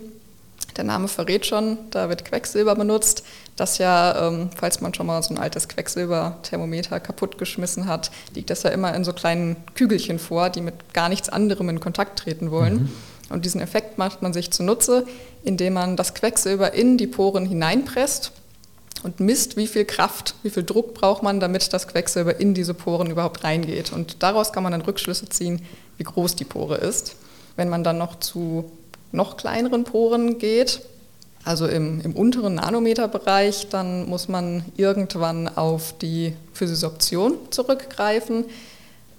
Der 0.76 0.84
Name 0.84 1.08
verrät 1.08 1.44
schon, 1.44 1.76
da 1.90 2.08
wird 2.08 2.24
Quecksilber 2.24 2.74
benutzt, 2.74 3.24
das 3.56 3.76
ja, 3.76 4.28
ähm, 4.28 4.48
falls 4.56 4.80
man 4.80 4.94
schon 4.94 5.06
mal 5.06 5.22
so 5.22 5.34
ein 5.34 5.38
altes 5.38 5.68
Quecksilberthermometer 5.68 6.98
kaputtgeschmissen 6.98 7.86
hat, 7.86 8.10
liegt 8.34 8.48
das 8.48 8.62
ja 8.62 8.70
immer 8.70 8.94
in 8.94 9.04
so 9.04 9.12
kleinen 9.12 9.56
Kügelchen 9.74 10.18
vor, 10.18 10.48
die 10.48 10.62
mit 10.62 10.94
gar 10.94 11.10
nichts 11.10 11.28
anderem 11.28 11.68
in 11.68 11.80
Kontakt 11.80 12.20
treten 12.20 12.50
wollen. 12.50 12.74
Mhm. 12.74 12.90
Und 13.28 13.44
diesen 13.44 13.60
Effekt 13.60 13.98
macht 13.98 14.22
man 14.22 14.32
sich 14.32 14.50
zunutze, 14.50 15.06
indem 15.42 15.74
man 15.74 15.96
das 15.96 16.14
Quecksilber 16.14 16.72
in 16.72 16.96
die 16.96 17.06
Poren 17.06 17.44
hineinpresst 17.44 18.32
und 19.02 19.20
misst, 19.20 19.56
wie 19.56 19.66
viel 19.66 19.84
Kraft, 19.84 20.34
wie 20.42 20.50
viel 20.50 20.62
Druck 20.62 20.94
braucht 20.94 21.22
man, 21.22 21.40
damit 21.40 21.72
das 21.72 21.88
Quecksilber 21.88 22.38
in 22.38 22.54
diese 22.54 22.74
Poren 22.74 23.10
überhaupt 23.10 23.44
reingeht. 23.44 23.92
Und 23.92 24.22
daraus 24.22 24.52
kann 24.52 24.62
man 24.62 24.72
dann 24.72 24.82
Rückschlüsse 24.82 25.28
ziehen, 25.28 25.62
wie 25.98 26.04
groß 26.04 26.36
die 26.36 26.44
Pore 26.44 26.76
ist. 26.76 27.16
Wenn 27.56 27.68
man 27.68 27.84
dann 27.84 27.98
noch 27.98 28.18
zu 28.20 28.70
noch 29.10 29.36
kleineren 29.36 29.84
Poren 29.84 30.38
geht, 30.38 30.80
also 31.44 31.66
im, 31.66 32.00
im 32.00 32.14
unteren 32.14 32.54
Nanometerbereich, 32.54 33.68
dann 33.68 34.08
muss 34.08 34.28
man 34.28 34.64
irgendwann 34.76 35.48
auf 35.48 35.94
die 36.00 36.34
Physisorption 36.54 37.34
zurückgreifen. 37.50 38.44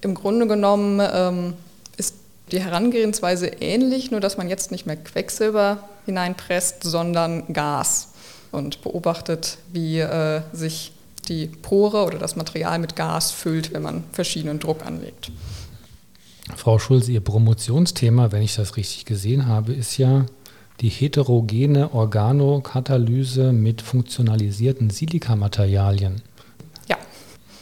Im 0.01 0.15
Grunde 0.15 0.47
genommen 0.47 1.01
ähm, 1.13 1.53
ist 1.97 2.15
die 2.51 2.61
Herangehensweise 2.61 3.47
ähnlich, 3.47 4.09
nur 4.09 4.21
dass 4.21 4.37
man 4.37 4.49
jetzt 4.49 4.71
nicht 4.71 4.85
mehr 4.85 4.95
Quecksilber 4.95 5.89
hineinpresst, 6.05 6.83
sondern 6.83 7.51
Gas 7.51 8.12
und 8.53 8.81
beobachtet, 8.81 9.57
wie 9.71 9.99
äh, 9.99 10.41
sich 10.53 10.93
die 11.27 11.47
Pore 11.47 12.05
oder 12.05 12.17
das 12.17 12.35
Material 12.35 12.79
mit 12.79 12.95
Gas 12.95 13.31
füllt, 13.31 13.73
wenn 13.73 13.81
man 13.81 14.03
verschiedenen 14.11 14.59
Druck 14.59 14.85
anlegt. 14.85 15.31
Frau 16.55 16.77
Schulze, 16.77 17.11
Ihr 17.11 17.21
Promotionsthema, 17.21 18.31
wenn 18.31 18.41
ich 18.41 18.55
das 18.55 18.75
richtig 18.75 19.05
gesehen 19.05 19.47
habe, 19.47 19.73
ist 19.73 19.97
ja 19.97 20.25
die 20.81 20.89
heterogene 20.89 21.93
Organokatalyse 21.93 23.53
mit 23.53 23.81
funktionalisierten 23.81 24.89
Silikamaterialien. 24.89 26.21
Ja. 26.89 26.97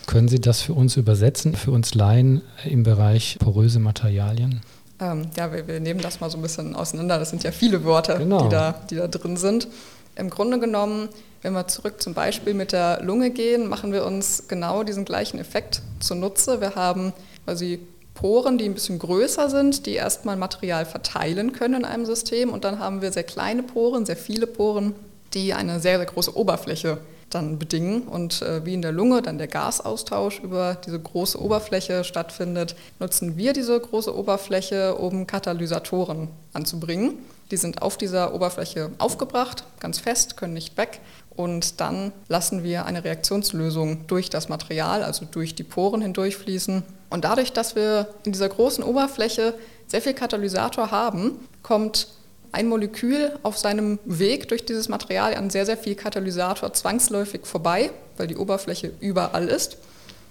Können 0.08 0.28
Sie 0.28 0.40
das 0.40 0.62
für 0.62 0.74
uns 0.74 0.98
übersetzen, 0.98 1.56
für 1.56 1.72
uns 1.72 1.94
Laien 1.94 2.42
im 2.66 2.84
Bereich 2.84 3.38
poröse 3.40 3.80
Materialien? 3.80 4.62
Ähm, 5.00 5.28
ja, 5.36 5.52
wir, 5.52 5.68
wir, 5.68 5.80
nehmen 5.80 6.02
das 6.02 6.20
mal 6.20 6.30
so 6.30 6.38
ein 6.38 6.42
bisschen 6.42 6.76
auseinander. 6.76 7.20
Das 7.20 7.30
sind 7.30 7.44
ja 7.44 7.52
viele 7.52 7.84
Wörter, 7.84 8.18
genau. 8.18 8.44
die, 8.44 8.50
da, 8.50 8.76
die 8.90 8.96
da 8.96 9.08
drin 9.08 9.38
sind. 9.38 9.68
Im 10.22 10.30
Grunde 10.30 10.60
genommen, 10.60 11.10
wenn 11.42 11.54
wir 11.54 11.68
zurück 11.68 12.00
zum 12.00 12.14
Beispiel 12.14 12.54
mit 12.54 12.74
der 12.74 13.02
Lunge 13.02 13.32
gehen, 13.32 13.68
machen 13.68 13.92
wir 13.92 14.06
uns 14.06 14.48
genau 14.48 14.84
diesen 14.84 15.04
gleichen 15.04 15.40
Effekt 15.40 15.82
zunutze. 16.00 16.62
Wir 16.62 16.76
haben 16.76 17.12
quasi 17.44 17.80
Poren, 18.14 18.60
die 18.60 18.66
ein 18.66 18.76
bisschen 18.76 19.00
größer 19.00 19.50
sind, 19.50 19.88
die 19.88 19.96
erstmal 19.96 20.36
Material 20.36 20.86
verteilen 20.86 21.54
können 21.54 21.74
in 21.74 21.86
einem 21.86 22.06
System. 22.06 22.52
Und 22.52 22.66
dann 22.66 22.78
haben 22.78 23.02
wir 23.02 23.12
sehr 23.12 23.24
kleine 23.24 23.64
Poren, 23.64 24.06
sehr 24.06 24.16
viele 24.16 24.46
Poren, 24.46 24.94
die 25.34 25.56
eine 25.56 25.80
sehr, 25.80 25.98
sehr 25.98 26.06
große 26.06 26.38
Oberfläche 26.38 27.00
dann 27.34 27.60
bedingen. 27.60 28.04
Und 28.04 28.42
äh, 28.42 28.66
wie 28.66 28.74
in 28.74 28.82
der 28.82 28.92
Lunge 28.92 29.22
dann 29.22 29.38
der 29.38 29.48
Gasaustausch 29.48 30.40
über 30.40 30.78
diese 30.86 31.00
große 31.00 31.42
Oberfläche 31.42 32.04
stattfindet, 32.04 32.76
nutzen 33.00 33.38
wir 33.38 33.54
diese 33.54 33.80
große 33.80 34.16
Oberfläche, 34.16 34.96
um 34.96 35.28
Katalysatoren 35.28 36.30
anzubringen. 36.54 37.18
Die 37.52 37.58
sind 37.58 37.82
auf 37.82 37.98
dieser 37.98 38.34
Oberfläche 38.34 38.92
aufgebracht, 38.98 39.66
ganz 39.80 40.00
fest, 40.00 40.38
können 40.38 40.54
nicht 40.54 40.78
weg. 40.78 41.02
Und 41.36 41.80
dann 41.82 42.12
lassen 42.28 42.64
wir 42.64 42.86
eine 42.86 43.04
Reaktionslösung 43.04 44.08
durch 44.08 44.30
das 44.30 44.50
Material, 44.50 45.04
also 45.04 45.26
durch 45.26 45.56
die 45.56 45.64
Poren 45.64 46.02
hindurchfließen. 46.02 46.84
Und 47.10 47.24
dadurch, 47.26 47.52
dass 47.52 47.76
wir 47.76 48.08
in 48.24 48.32
dieser 48.32 48.50
großen 48.50 48.84
Oberfläche 48.84 49.54
sehr 49.88 50.02
viel 50.02 50.14
Katalysator 50.14 50.92
haben, 50.92 51.40
kommt 51.64 52.08
ein 52.52 52.68
Molekül 52.68 53.32
auf 53.44 53.58
seinem 53.58 54.00
Weg 54.06 54.50
durch 54.50 54.66
dieses 54.66 54.90
Material 54.90 55.36
an 55.36 55.50
sehr, 55.50 55.66
sehr 55.66 55.78
viel 55.78 55.96
Katalysator 55.96 56.74
zwangsläufig 56.74 57.46
vorbei, 57.46 57.92
weil 58.18 58.28
die 58.28 58.36
Oberfläche 58.36 58.92
überall 59.00 59.48
ist. 59.48 59.78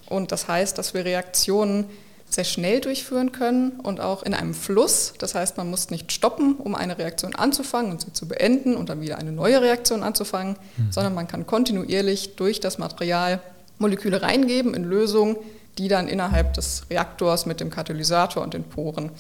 Und 0.09 0.33
das 0.33 0.49
heißt, 0.49 0.77
dass 0.77 0.93
wir 0.93 1.05
Reaktionen 1.05 1.87
sehr 2.29 2.45
schnell 2.45 2.81
durchführen 2.81 3.33
können 3.33 3.73
und 3.83 4.01
auch 4.01 4.23
in 4.23 4.35
einem 4.35 4.55
Fluss. 4.55 5.15
Das 5.19 5.35
heißt, 5.35 5.57
man 5.57 5.69
muss 5.69 5.91
nicht 5.91 6.13
stoppen, 6.13 6.57
um 6.57 6.75
eine 6.75 6.99
Reaktion 6.99 7.35
anzufangen 7.35 7.91
und 7.91 8.01
sie 8.01 8.13
zu 8.13 8.29
beenden 8.29 8.77
und 8.77 8.89
dann 8.89 9.01
wieder 9.01 9.19
eine 9.19 9.33
neue 9.33 9.61
Reaktion 9.61 10.03
anzufangen, 10.03 10.57
mhm. 10.77 10.93
sondern 10.93 11.15
man 11.15 11.27
kann 11.27 11.47
kontinuierlich 11.47 12.37
durch 12.37 12.61
das 12.61 12.79
Material 12.79 13.41
Moleküle 13.79 14.23
reingeben 14.23 14.75
in 14.75 14.85
Lösungen, 14.85 15.37
die 15.79 15.89
dann 15.89 16.07
innerhalb 16.07 16.55
des 16.55 16.83
Reaktors 16.91 17.47
mit 17.47 17.61
dem 17.61 17.71
Katalysator 17.71 18.43
und 18.43 18.55
den 18.55 18.65
Poren 18.65 19.11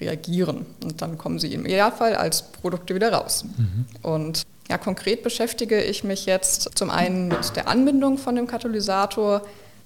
reagieren. 0.00 0.66
Und 0.82 1.02
dann 1.02 1.18
kommen 1.18 1.38
sie 1.38 1.52
im 1.52 1.66
Idealfall 1.66 2.14
als 2.14 2.42
Produkte 2.42 2.94
wieder 2.94 3.12
raus. 3.12 3.44
Mhm. 3.44 3.86
Und 4.02 4.42
ja, 4.68 4.78
konkret 4.78 5.22
beschäftige 5.22 5.82
ich 5.82 6.04
mich 6.04 6.26
jetzt 6.26 6.78
zum 6.78 6.90
einen 6.90 7.28
mit 7.28 7.56
der 7.56 7.68
Anbindung 7.68 8.18
von 8.18 8.36
dem 8.36 8.46
Katalysator, 8.46 9.42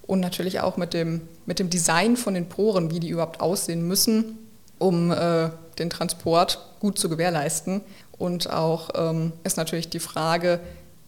und 0.07 0.21
natürlich 0.21 0.61
auch 0.61 0.77
mit 0.77 0.95
dem, 0.95 1.23
mit 1.47 1.59
dem 1.59 1.71
Design 1.71 2.17
von 2.17 2.35
den 2.35 2.49
Poren, 2.49 2.91
wie 2.91 3.01
die 3.01 3.09
überhaupt 3.09 3.41
aussehen 3.41 3.87
müssen, 3.87 4.39
um 4.79 5.11
äh, 5.11 5.51
den 5.79 5.91
Transport 5.91 6.59
gut 6.81 6.99
zu 6.99 7.09
gewährleisten. 7.09 7.81
Und 8.13 8.51
auch 8.51 8.91
ähm, 8.95 9.33
ist 9.45 9.57
natürlich 9.57 9.89
die 9.89 10.01
Frage, 10.01 10.61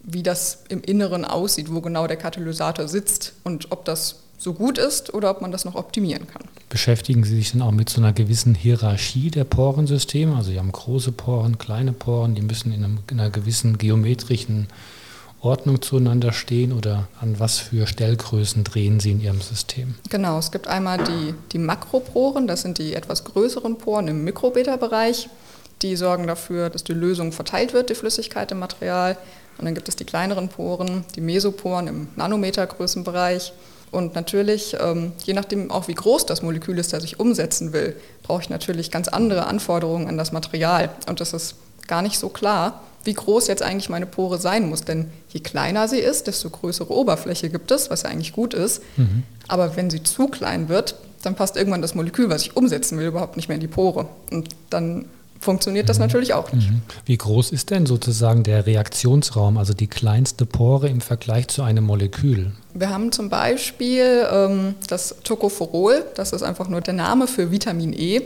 wie 0.03 0.23
das 0.23 0.65
im 0.69 0.83
Inneren 0.83 1.25
aussieht, 1.25 1.73
wo 1.73 1.81
genau 1.81 2.07
der 2.07 2.17
Katalysator 2.17 2.89
sitzt 2.89 3.35
und 3.45 3.71
ob 3.73 3.85
das 3.85 4.23
so 4.39 4.53
gut 4.53 4.79
ist 4.79 5.15
oder 5.15 5.31
ob 5.31 5.41
man 5.41 5.53
das 5.53 5.65
noch 5.65 5.75
optimieren 5.75 6.27
kann. 6.27 6.43
Beschäftigen 6.69 7.25
Sie 7.25 7.37
sich 7.37 7.53
dann 7.53 7.63
auch 7.63 7.73
mit 7.73 7.89
so 7.89 8.01
einer 8.01 8.13
gewissen 8.13 8.55
Hierarchie 8.55 9.31
der 9.31 9.45
Porensysteme? 9.45 10.37
Also 10.37 10.51
Sie 10.51 10.59
haben 10.59 10.73
große 10.73 11.13
Poren, 11.13 11.59
kleine 11.59 11.93
Poren, 11.93 12.35
die 12.35 12.43
müssen 12.43 12.73
in, 12.73 12.85
einem, 12.85 12.99
in 13.11 13.21
einer 13.21 13.31
gewissen 13.31 13.79
geometrischen 13.79 14.67
Ordnung 15.41 15.81
zueinander 15.81 16.33
stehen 16.33 16.73
oder 16.73 17.09
an 17.21 17.39
was 17.39 17.59
für 17.59 17.87
Stellgrößen 17.87 18.65
drehen 18.65 19.01
Sie 19.01 19.13
in 19.13 19.21
Ihrem 19.21 19.41
System? 19.41 19.95
Genau, 20.11 20.39
es 20.39 20.51
gibt 20.51 20.67
einmal 20.67 20.99
die, 20.99 21.35
die 21.53 21.59
Makroporen, 21.59 22.47
das 22.47 22.63
sind 22.63 22.79
die 22.79 22.95
etwas 22.95 23.25
größeren 23.25 23.79
Poren 23.79 24.09
im 24.09 24.25
Mikrobeta-Bereich. 24.25 25.29
Die 25.83 25.95
sorgen 25.95 26.27
dafür, 26.27 26.71
dass 26.71 26.85
die 26.85 26.95
Lösung 26.95 27.33
verteilt 27.33 27.75
wird, 27.75 27.91
die 27.91 27.95
Flüssigkeit 27.95 28.51
im 28.51 28.59
Material. 28.59 29.17
Und 29.59 29.67
dann 29.67 29.75
gibt 29.75 29.89
es 29.89 29.97
die 29.97 30.05
kleineren 30.05 30.49
Poren, 30.49 31.05
die 31.15 31.21
Mesoporen 31.21 31.87
im 31.87 32.09
Nanometergrößenbereich. 32.17 33.53
Und 33.91 34.15
natürlich, 34.15 34.77
ähm, 34.81 35.13
je 35.25 35.35
nachdem 35.35 35.71
auch 35.71 35.89
wie 35.89 35.95
groß 35.95 36.27
das 36.27 36.43
Molekül 36.43 36.79
ist, 36.79 36.93
das 36.93 37.05
ich 37.05 37.21
umsetzen 37.21 37.73
will, 37.73 37.97
brauche 38.23 38.43
ich 38.43 38.51
natürlich 38.51 38.91
ganz 38.91 39.09
andere 39.09 39.47
Anforderungen 39.47 40.09
an 40.09 40.17
das 40.19 40.33
Material. 40.33 40.91
Und 41.09 41.21
das 41.21 41.33
ist 41.33 41.55
gar 41.87 42.03
nicht 42.03 42.19
so 42.19 42.29
klar, 42.29 42.83
wie 43.05 43.15
groß 43.15 43.47
jetzt 43.47 43.63
eigentlich 43.63 43.89
meine 43.89 44.07
Pore 44.07 44.39
sein 44.39 44.69
muss. 44.69 44.83
Denn 44.83 45.11
je 45.29 45.41
kleiner 45.41 45.89
sie 45.89 46.01
ist, 46.01 46.27
desto 46.27 46.51
größere 46.51 46.93
Oberfläche 46.93 47.49
gibt 47.49 47.71
es, 47.71 47.89
was 47.91 48.03
ja 48.03 48.11
eigentlich 48.11 48.33
gut 48.33 48.55
ist. 48.55 48.83
Mhm. 48.97 49.23
Aber 49.49 49.77
wenn 49.77 49.91
sie 49.91 50.03
zu 50.03 50.27
klein 50.29 50.69
wird, 50.69 50.97
dann 51.23 51.35
passt 51.35 51.57
irgendwann 51.57 51.83
das 51.83 51.95
Molekül, 51.95 52.29
was 52.29 52.43
ich 52.43 52.57
umsetzen 52.57 52.99
will, 52.99 53.07
überhaupt 53.07 53.37
nicht 53.37 53.49
mehr 53.49 53.57
in 53.57 53.61
die 53.61 53.69
Pore. 53.69 54.09
Und 54.31 54.51
dann 54.71 55.07
funktioniert 55.41 55.89
das 55.89 55.99
natürlich 55.99 56.35
auch 56.35 56.53
nicht. 56.53 56.71
Mhm. 56.71 56.83
Wie 57.05 57.17
groß 57.17 57.51
ist 57.51 57.71
denn 57.71 57.87
sozusagen 57.87 58.43
der 58.43 58.67
Reaktionsraum, 58.67 59.59
also 59.59 59.75
die 59.75 59.87
kleinste 59.87 60.47
Pore 60.47 60.89
im 60.89 61.01
Vergleich 61.01 61.49
zu 61.49 61.63
einem 61.63 61.85
Molekül? 61.85 62.53
Wir 62.75 62.91
haben 62.91 63.13
zum 63.13 63.29
Beispiel 63.29 64.27
ähm, 64.31 64.75
das 64.89 65.17
Tocopherol, 65.25 66.05
das 66.15 66.33
ist 66.33 66.43
einfach 66.43 66.69
nur 66.69 66.81
der 66.81 66.95
Name 66.95 67.27
für 67.27 67.51
Vitamin 67.51 67.93
E. 67.93 68.23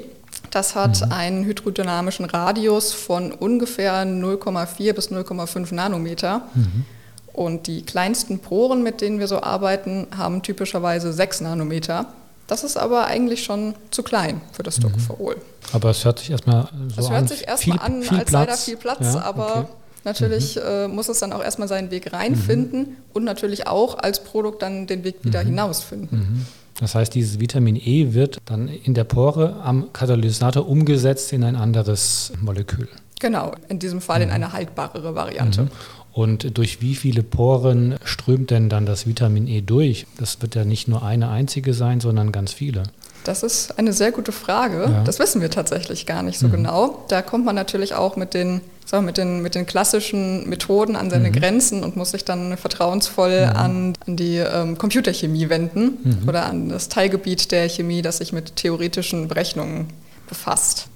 Das 0.51 0.75
hat 0.75 1.05
mhm. 1.05 1.13
einen 1.13 1.45
hydrodynamischen 1.45 2.25
Radius 2.25 2.93
von 2.93 3.33
ungefähr 3.33 4.05
0,4 4.05 4.93
bis 4.93 5.11
0,5 5.11 5.75
Nanometer. 5.75 6.43
Mhm. 6.55 6.85
Und 7.33 7.67
die 7.69 7.83
kleinsten 7.83 8.41
Poren, 8.41 8.83
mit 8.83 9.01
denen 9.01 9.21
wir 9.21 9.29
so 9.29 9.41
arbeiten, 9.41 10.09
haben 10.17 10.43
typischerweise 10.43 11.13
6 11.13 11.43
Nanometer. 11.43 12.07
Das 12.51 12.65
ist 12.65 12.77
aber 12.77 13.07
eigentlich 13.07 13.45
schon 13.45 13.77
zu 13.93 14.03
klein 14.03 14.41
für 14.51 14.65
das 14.65 14.81
Tocopherol. 14.81 15.37
Mhm. 15.37 15.41
Aber 15.73 15.91
es 15.91 16.05
hört 16.05 16.19
sich 16.19 16.33
erstmal 16.33 16.65
so 16.65 16.73
an. 16.73 16.89
Es 16.99 17.11
hört 17.11 17.29
sich 17.29 17.47
erstmal 17.47 17.79
an, 17.79 18.03
viel 18.03 18.19
als 18.19 18.29
Platz. 18.29 18.33
sei 18.33 18.47
da 18.47 18.57
viel 18.57 18.77
Platz, 18.77 19.15
ja, 19.15 19.21
aber 19.23 19.57
okay. 19.57 19.67
natürlich 20.03 20.57
mhm. 20.57 20.63
äh, 20.67 20.89
muss 20.89 21.09
es 21.09 21.21
dann 21.21 21.33
auch 21.33 21.45
erstmal 21.45 21.69
seinen 21.69 21.93
Weg 21.93 22.13
reinfinden 22.13 22.81
mhm. 22.81 22.97
und 23.13 23.23
natürlich 23.23 23.69
auch 23.69 24.01
als 24.01 24.25
Produkt 24.25 24.63
dann 24.63 24.89
den 24.89 25.05
Weg 25.05 25.25
wieder 25.25 25.45
mhm. 25.45 25.47
hinausfinden. 25.47 26.45
Das 26.81 26.97
heißt, 26.97 27.15
dieses 27.15 27.39
Vitamin 27.39 27.77
E 27.77 28.15
wird 28.15 28.39
dann 28.47 28.67
in 28.67 28.95
der 28.95 29.05
Pore 29.05 29.55
am 29.63 29.93
Katalysator 29.93 30.69
umgesetzt 30.69 31.33
in 31.33 31.45
ein 31.45 31.55
anderes 31.55 32.33
Molekül. 32.41 32.89
Genau, 33.21 33.53
in 33.69 33.79
diesem 33.79 34.01
Fall 34.01 34.23
in 34.23 34.29
mhm. 34.31 34.35
eine 34.35 34.53
haltbarere 34.53 35.15
Variante. 35.15 35.69
Und 36.13 36.59
durch 36.59 36.81
wie 36.81 36.95
viele 36.95 37.23
Poren 37.23 37.97
strömt 38.05 38.51
denn 38.51 38.69
dann 38.69 38.85
das 38.87 39.07
Vitamin 39.07 39.47
E 39.47 39.61
durch? 39.61 40.07
Das 40.19 40.43
wird 40.43 40.55
ja 40.55 40.65
nicht 40.65 40.89
nur 40.89 41.03
eine 41.03 41.29
einzige 41.29 41.73
sein, 41.73 42.01
sondern 42.01 42.33
ganz 42.33 42.53
viele. 42.53 42.83
Das 43.25 43.43
ist 43.43 43.79
eine 43.79 43.93
sehr 43.93 44.13
gute 44.13 44.33
Frage. 44.33 44.89
Ja. 44.91 45.05
Das 45.05 45.19
wissen 45.19 45.41
wir 45.41 45.51
tatsächlich 45.51 46.07
gar 46.07 46.23
nicht 46.23 46.39
so 46.39 46.49
mhm. 46.49 46.53
genau. 46.53 47.05
Da 47.09 47.23
kommt 47.23 47.45
man 47.45 47.55
natürlich 47.55 47.95
auch 47.95 48.17
mit 48.17 48.35
den, 48.35 48.61
mal, 48.91 49.03
mit 49.03 49.19
den, 49.19 49.43
mit 49.43 49.55
den 49.55 49.67
klassischen 49.67 50.49
Methoden 50.49 50.97
an 50.97 51.11
seine 51.11 51.29
mhm. 51.29 51.35
Grenzen 51.35 51.85
und 51.85 51.97
muss 51.97 52.13
sich 52.13 52.25
dann 52.25 52.57
vertrauensvoll 52.57 53.47
mhm. 53.47 53.57
an, 53.57 53.93
an, 54.07 54.17
die 54.17 54.39
ähm, 54.39 54.79
Computerchemie 54.79 55.49
wenden 55.49 55.99
mhm. 56.03 56.29
oder 56.29 56.47
an 56.47 56.71
das 56.71 56.89
Teilgebiet 56.89 57.53
der 57.53 57.69
Chemie, 57.69 58.03
das 58.03 58.19
sich 58.19 58.33
mit 58.33 58.57
theoretischen 58.57 59.29
Berechnungen 59.29 59.89
befasst. 60.29 60.89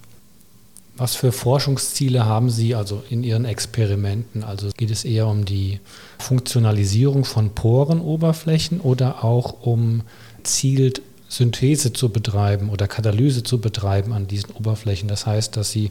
Was 0.96 1.16
für 1.16 1.32
Forschungsziele 1.32 2.24
haben 2.24 2.50
Sie 2.50 2.74
also 2.74 3.02
in 3.10 3.24
Ihren 3.24 3.44
Experimenten? 3.44 4.44
Also 4.44 4.68
geht 4.76 4.90
es 4.92 5.04
eher 5.04 5.26
um 5.26 5.44
die 5.44 5.80
Funktionalisierung 6.18 7.24
von 7.24 7.50
Porenoberflächen 7.50 8.80
oder 8.80 9.24
auch 9.24 9.66
um 9.66 10.02
zielt 10.44 11.02
Synthese 11.28 11.92
zu 11.92 12.10
betreiben 12.10 12.68
oder 12.70 12.86
Katalyse 12.86 13.42
zu 13.42 13.60
betreiben 13.60 14.12
an 14.12 14.28
diesen 14.28 14.50
Oberflächen. 14.50 15.08
Das 15.08 15.26
heißt, 15.26 15.56
dass 15.56 15.72
sie 15.72 15.90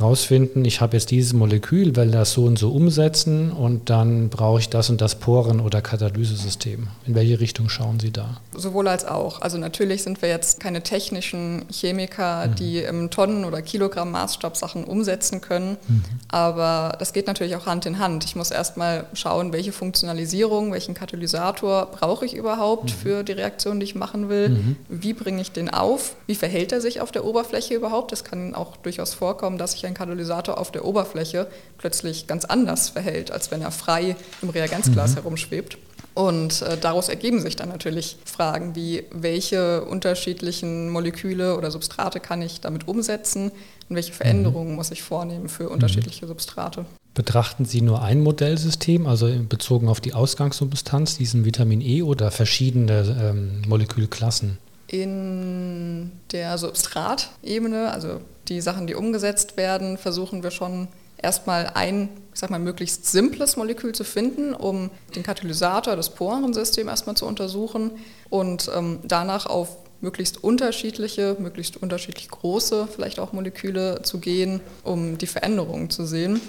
rausfinden, 0.00 0.64
ich 0.64 0.80
habe 0.80 0.96
jetzt 0.96 1.10
dieses 1.10 1.32
Molekül, 1.32 1.96
will 1.96 2.10
das 2.10 2.32
so 2.32 2.44
und 2.44 2.58
so 2.58 2.70
umsetzen 2.70 3.52
und 3.52 3.90
dann 3.90 4.28
brauche 4.28 4.60
ich 4.60 4.68
das 4.68 4.90
und 4.90 5.00
das 5.00 5.16
Poren- 5.16 5.60
oder 5.60 5.80
Katalysesystem. 5.80 6.88
In 7.06 7.14
welche 7.14 7.40
Richtung 7.40 7.68
schauen 7.68 7.98
Sie 8.00 8.10
da? 8.10 8.40
Sowohl 8.54 8.88
als 8.88 9.04
auch. 9.04 9.42
Also 9.42 9.58
natürlich 9.58 10.02
sind 10.02 10.22
wir 10.22 10.28
jetzt 10.28 10.60
keine 10.60 10.82
technischen 10.82 11.64
Chemiker, 11.70 12.46
mhm. 12.46 12.54
die 12.54 12.78
im 12.78 13.10
Tonnen- 13.10 13.44
oder 13.44 13.62
Kilogramm-Maßstab 13.62 14.56
Sachen 14.56 14.84
umsetzen 14.84 15.40
können, 15.40 15.76
mhm. 15.88 16.02
aber 16.28 16.96
das 16.98 17.12
geht 17.12 17.26
natürlich 17.26 17.56
auch 17.56 17.66
Hand 17.66 17.86
in 17.86 17.98
Hand. 17.98 18.24
Ich 18.24 18.36
muss 18.36 18.50
erstmal 18.50 19.06
schauen, 19.14 19.52
welche 19.52 19.72
Funktionalisierung, 19.72 20.72
welchen 20.72 20.94
Katalysator 20.94 21.86
brauche 21.86 22.24
ich 22.24 22.34
überhaupt 22.34 22.84
mhm. 22.84 22.88
für 22.88 23.22
die 23.24 23.32
Reaktion, 23.32 23.80
die 23.80 23.84
ich 23.84 23.94
machen 23.94 24.28
will, 24.28 24.50
mhm. 24.50 24.76
wie 24.88 25.12
bringe 25.12 25.40
ich 25.40 25.52
den 25.52 25.70
auf, 25.70 26.16
wie 26.26 26.34
verhält 26.34 26.72
er 26.72 26.80
sich 26.80 27.00
auf 27.00 27.10
der 27.10 27.24
Oberfläche 27.24 27.74
überhaupt. 27.74 28.12
Es 28.12 28.24
kann 28.24 28.54
auch 28.54 28.76
durchaus 28.76 29.14
vorkommen, 29.14 29.58
dass 29.58 29.74
ich 29.74 29.87
ein 29.88 29.94
Katalysator 29.94 30.58
auf 30.58 30.70
der 30.70 30.84
Oberfläche 30.84 31.48
plötzlich 31.78 32.26
ganz 32.26 32.44
anders 32.44 32.90
verhält, 32.90 33.30
als 33.30 33.50
wenn 33.50 33.62
er 33.62 33.72
frei 33.72 34.16
im 34.42 34.50
Reagenzglas 34.50 35.12
mhm. 35.12 35.14
herumschwebt. 35.16 35.78
Und 36.14 36.62
äh, 36.62 36.76
daraus 36.76 37.08
ergeben 37.08 37.40
sich 37.40 37.54
dann 37.54 37.68
natürlich 37.68 38.16
Fragen 38.24 38.74
wie, 38.74 39.04
welche 39.12 39.84
unterschiedlichen 39.84 40.90
Moleküle 40.90 41.56
oder 41.56 41.70
Substrate 41.70 42.18
kann 42.18 42.42
ich 42.42 42.60
damit 42.60 42.88
umsetzen 42.88 43.52
und 43.88 43.94
welche 43.96 44.12
Veränderungen 44.12 44.70
mhm. 44.70 44.76
muss 44.76 44.90
ich 44.90 45.02
vornehmen 45.02 45.48
für 45.48 45.68
unterschiedliche 45.68 46.24
mhm. 46.24 46.30
Substrate. 46.30 46.86
Betrachten 47.14 47.64
Sie 47.64 47.82
nur 47.82 48.02
ein 48.02 48.20
Modellsystem, 48.20 49.06
also 49.06 49.28
bezogen 49.48 49.88
auf 49.88 50.00
die 50.00 50.12
Ausgangssubstanz, 50.12 51.16
diesen 51.18 51.44
Vitamin 51.44 51.80
E 51.80 52.02
oder 52.02 52.30
verschiedene 52.30 53.16
ähm, 53.20 53.62
Molekülklassen? 53.68 54.58
In 54.88 56.10
der 56.32 56.58
Substratebene, 56.58 57.92
also 57.92 58.20
die 58.48 58.60
Sachen, 58.60 58.86
die 58.86 58.94
umgesetzt 58.94 59.56
werden, 59.56 59.98
versuchen 59.98 60.42
wir 60.42 60.50
schon 60.50 60.88
erstmal 61.18 61.72
ein, 61.74 62.08
ich 62.32 62.40
sag 62.40 62.50
mal, 62.50 62.58
möglichst 62.58 63.06
simples 63.06 63.56
Molekül 63.56 63.94
zu 63.94 64.04
finden, 64.04 64.54
um 64.54 64.90
den 65.14 65.22
Katalysator, 65.22 65.94
das 65.94 66.14
Porensystem 66.14 66.88
erstmal 66.88 67.16
zu 67.16 67.26
untersuchen 67.26 67.90
und 68.30 68.70
ähm, 68.74 69.00
danach 69.04 69.46
auf 69.46 69.76
möglichst 70.00 70.42
unterschiedliche, 70.42 71.36
möglichst 71.38 71.76
unterschiedlich 71.76 72.28
große 72.28 72.88
vielleicht 72.90 73.18
auch 73.18 73.32
Moleküle 73.32 74.02
zu 74.02 74.20
gehen, 74.20 74.60
um 74.84 75.18
die 75.18 75.26
Veränderungen 75.26 75.90
zu 75.90 76.06
sehen. 76.06 76.40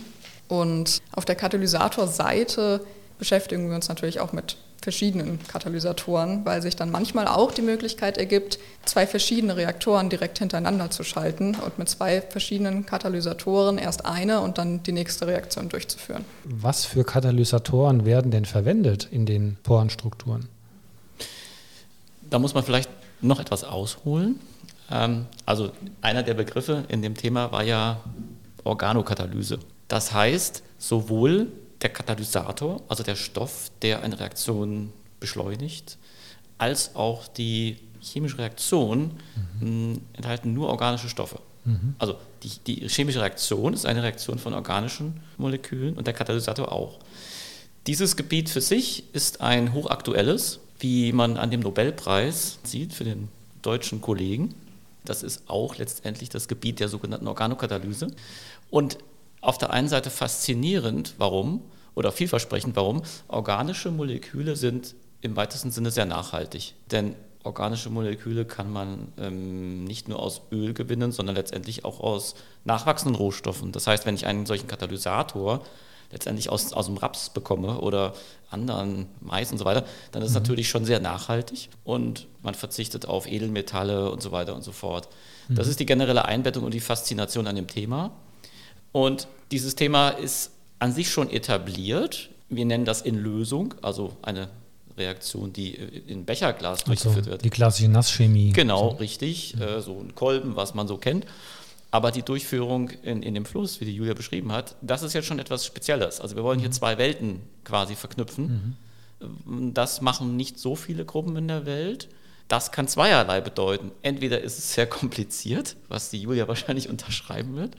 Und 0.48 1.02
auf 1.12 1.26
der 1.26 1.36
Katalysatorseite 1.36 2.82
beschäftigen 3.18 3.68
wir 3.70 3.76
uns 3.76 3.90
natürlich 3.90 4.20
auch 4.20 4.34
mit 4.34 4.58
verschiedenen 4.82 5.40
Katalysatoren, 5.48 6.46
weil 6.46 6.62
sich 6.62 6.76
dann 6.76 6.90
manchmal 6.90 7.28
auch 7.28 7.52
die 7.52 7.62
Möglichkeit 7.62 8.18
ergibt, 8.18 8.60
zwei 8.86 9.06
verschiedene 9.06 9.58
Reaktoren 9.58 10.10
direkt 10.10 10.40
hintereinander 10.40 10.90
zu 10.90 11.04
schalten 11.04 11.56
und 11.56 11.78
mit 11.78 11.90
zwei 11.90 12.22
verschiedenen 12.22 12.86
Katalysatoren 12.86 13.78
erst 13.78 14.06
eine 14.06 14.42
und 14.42 14.58
dann 14.58 14.84
die 14.84 14.92
nächste 14.92 15.28
Reaktion 15.28 15.70
durchzuführen. 15.70 16.26
Was 16.46 16.86
für 16.86 17.04
Katalysatoren 17.04 18.06
werden 18.06 18.32
denn 18.32 18.46
verwendet 18.46 19.08
in 19.12 19.26
den 19.26 19.58
Porenstrukturen? 19.64 20.48
Da 22.30 22.40
muss 22.40 22.54
man 22.54 22.64
vielleicht 22.64 22.90
noch 23.22 23.40
etwas 23.40 23.64
ausholen. 23.64 24.40
Ähm, 24.92 25.26
also 25.46 25.72
einer 26.02 26.24
der 26.24 26.36
Begriffe 26.36 26.86
in 26.88 27.02
dem 27.02 27.16
Thema 27.16 27.52
war 27.52 27.64
ja 27.64 28.02
Organokatalyse. 28.64 29.60
Das 29.88 30.14
heißt, 30.14 30.64
sowohl 30.78 31.48
der 31.82 31.90
Katalysator, 31.90 32.82
also 32.88 33.04
der 33.04 33.16
Stoff, 33.16 33.72
der 33.82 34.02
eine 34.04 34.20
Reaktion 34.20 34.92
beschleunigt, 35.20 35.98
als 36.58 36.96
auch 36.96 37.28
die 37.28 37.78
chemische 38.02 38.38
Reaktion 38.38 39.12
mhm. 39.60 40.02
enthalten 40.14 40.54
nur 40.54 40.70
organische 40.70 41.10
Stoffe. 41.10 41.40
Mhm. 41.66 41.96
Also 42.00 42.18
die, 42.44 42.52
die, 42.66 42.90
chemische 42.90 43.22
Reaktion 43.22 43.74
ist 43.74 43.86
eine 43.86 44.04
Reaktion 44.04 44.40
von 44.40 44.54
organischen 44.54 45.22
Molekülen 45.38 45.96
und 45.96 46.08
der 46.08 46.14
Katalysator 46.14 46.72
auch. 46.72 47.00
Dieses 47.88 48.16
Gebiet 48.16 48.50
für 48.50 48.62
sich 48.62 49.04
ist 49.14 49.42
ein 49.42 49.74
hochaktuelles, 49.74 50.60
wie 50.80 51.12
man 51.12 51.38
an 51.38 51.52
dem 51.52 51.62
Nobelpreis 51.62 52.60
sieht 52.64 52.94
für 52.94 53.04
den 53.04 53.30
deutschen 53.62 54.02
Kollegen. 54.02 54.54
Das 55.06 55.24
ist 55.24 55.44
auch 55.48 55.78
letztendlich 55.78 56.30
das 56.30 56.48
Gebiet 56.48 56.80
der 56.80 56.90
sogenannten 56.90 57.28
Organokatalyse. 57.28 58.08
Und 58.70 58.98
auf 59.42 59.58
der 59.58 59.72
einen 59.72 59.88
Seite 59.88 60.10
faszinierend, 60.10 61.16
warum, 61.18 61.64
oder 61.96 62.12
vielversprechend, 62.12 62.76
warum, 62.76 63.04
organische 63.28 63.92
Moleküle 63.92 64.56
sind 64.56 64.96
im 65.22 65.36
weitesten 65.36 65.72
Sinne 65.72 65.92
sehr 65.92 66.06
nachhaltig. 66.06 66.76
Denn 66.92 67.16
organische 67.44 67.90
Moleküle 67.90 68.46
kann 68.46 68.72
man 68.72 69.14
ähm, 69.18 69.84
nicht 69.84 70.08
nur 70.08 70.20
aus 70.20 70.42
Öl 70.52 70.74
gewinnen, 70.74 71.12
sondern 71.12 71.36
letztendlich 71.36 71.86
auch 71.86 72.00
aus 72.00 72.36
nachwachsenden 72.66 73.16
Rohstoffen. 73.16 73.72
Das 73.72 73.88
heißt, 73.88 74.06
wenn 74.06 74.16
ich 74.16 74.26
einen 74.26 74.46
solchen 74.46 74.68
Katalysator 74.68 75.64
letztendlich 76.12 76.50
aus, 76.50 76.74
aus 76.74 76.88
dem 76.88 76.98
Raps 76.98 77.30
bekomme 77.30 77.80
oder 77.82 78.14
anderen 78.50 79.08
Mais 79.22 79.52
und 79.52 79.58
so 79.58 79.66
weiter, 79.66 79.86
dann 80.12 80.22
ist 80.22 80.30
es 80.30 80.36
mhm. 80.36 80.42
natürlich 80.42 80.70
schon 80.70 80.86
sehr 80.86 81.00
nachhaltig 81.00 81.70
und 81.84 82.28
man 82.42 82.56
verzichtet 82.56 83.06
auf 83.06 83.28
Edelmetalle 83.28 84.12
und 84.12 84.22
so 84.22 84.32
weiter 84.32 84.56
und 84.56 84.64
so 84.64 84.72
fort. 84.72 85.08
Mhm. 85.48 85.56
Das 85.56 85.68
ist 85.68 85.80
die 85.80 85.86
generelle 85.86 86.26
Einbettung 86.26 86.64
und 86.64 86.74
die 86.74 86.80
Faszination 86.80 87.48
an 87.48 87.56
dem 87.56 87.68
Thema. 87.68 88.12
Und 88.92 89.28
dieses 89.52 89.76
Thema 89.76 90.10
ist 90.10 90.52
an 90.80 90.94
sich 90.94 91.10
schon 91.10 91.30
etabliert. 91.30 92.30
Wir 92.50 92.66
nennen 92.66 92.86
das 92.86 93.02
in 93.02 93.16
Lösung, 93.16 93.76
also 93.82 94.16
eine 94.22 94.50
Reaktion, 94.98 95.54
die 95.54 95.74
in 95.74 96.26
Becherglas 96.26 96.80
also 96.80 96.86
durchgeführt 96.86 97.26
wird. 97.26 97.44
Die 97.44 97.50
klassische 97.50 97.90
Nasschemie. 97.90 98.52
Genau, 98.52 98.92
so. 98.92 98.96
richtig. 98.98 99.60
Äh, 99.60 99.82
so 99.82 100.00
ein 100.00 100.16
Kolben, 100.16 100.56
was 100.56 100.74
man 100.74 100.88
so 100.88 100.98
kennt. 100.98 101.26
Aber 101.92 102.12
die 102.12 102.22
Durchführung 102.22 102.90
in, 103.04 103.24
in 103.24 103.34
dem 103.34 103.46
Fluss, 103.46 103.82
wie 103.82 103.86
die 103.86 103.96
Julia 103.96 104.14
beschrieben 104.14 104.52
hat, 104.52 104.76
das 104.82 105.02
ist 105.02 105.14
jetzt 105.14 105.26
schon 105.26 105.40
etwas 105.40 105.66
Spezielles. 105.66 106.22
Also 106.22 106.36
wir 106.36 106.44
wollen 106.44 106.60
hier 106.60 106.70
mhm. 106.70 106.74
zwei 106.74 106.98
Welten 107.00 107.42
quasi 107.64 107.96
verknüpfen. 107.96 108.78
Mhm. 109.18 109.74
Das 109.74 110.02
machen 110.02 110.36
nicht 110.36 110.60
so 110.60 110.76
viele 110.76 111.04
Gruppen 111.04 111.36
in 111.36 111.48
der 111.48 111.66
Welt. 111.66 112.08
Das 112.50 112.72
kann 112.72 112.88
zweierlei 112.88 113.42
bedeuten. 113.42 113.92
Entweder 114.02 114.42
ist 114.42 114.58
es 114.58 114.74
sehr 114.74 114.88
kompliziert, 114.88 115.78
was 115.88 116.10
die 116.10 116.22
Julia 116.22 116.48
wahrscheinlich 116.48 116.90
unterschreiben 116.90 117.56
wird, 117.56 117.76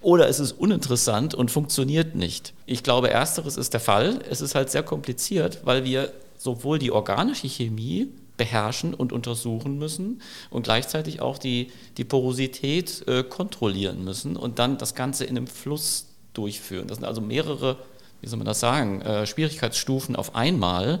oder 0.00 0.28
es 0.28 0.38
ist 0.38 0.52
uninteressant 0.52 1.34
und 1.34 1.50
funktioniert 1.50 2.14
nicht. 2.14 2.54
Ich 2.66 2.82
glaube, 2.82 3.10
ersteres 3.10 3.56
ist 3.56 3.72
der 3.72 3.80
Fall. 3.80 4.20
Es 4.30 4.40
ist 4.40 4.54
halt 4.54 4.70
sehr 4.70 4.82
kompliziert, 4.82 5.60
weil 5.64 5.84
wir 5.84 6.12
sowohl 6.38 6.78
die 6.78 6.92
organische 6.92 7.48
Chemie 7.48 8.08
beherrschen 8.36 8.94
und 8.94 9.12
untersuchen 9.12 9.78
müssen 9.78 10.20
und 10.50 10.64
gleichzeitig 10.64 11.20
auch 11.20 11.38
die, 11.38 11.72
die 11.96 12.04
Porosität 12.04 13.06
äh, 13.08 13.24
kontrollieren 13.24 14.04
müssen 14.04 14.36
und 14.36 14.58
dann 14.58 14.78
das 14.78 14.94
Ganze 14.94 15.24
in 15.24 15.36
einem 15.36 15.46
Fluss 15.46 16.06
durchführen. 16.34 16.86
Das 16.86 16.98
sind 16.98 17.06
also 17.06 17.20
mehrere, 17.20 17.78
wie 18.20 18.28
soll 18.28 18.38
man 18.38 18.46
das 18.46 18.60
sagen, 18.60 19.00
äh, 19.02 19.26
Schwierigkeitsstufen 19.26 20.16
auf 20.16 20.34
einmal. 20.34 21.00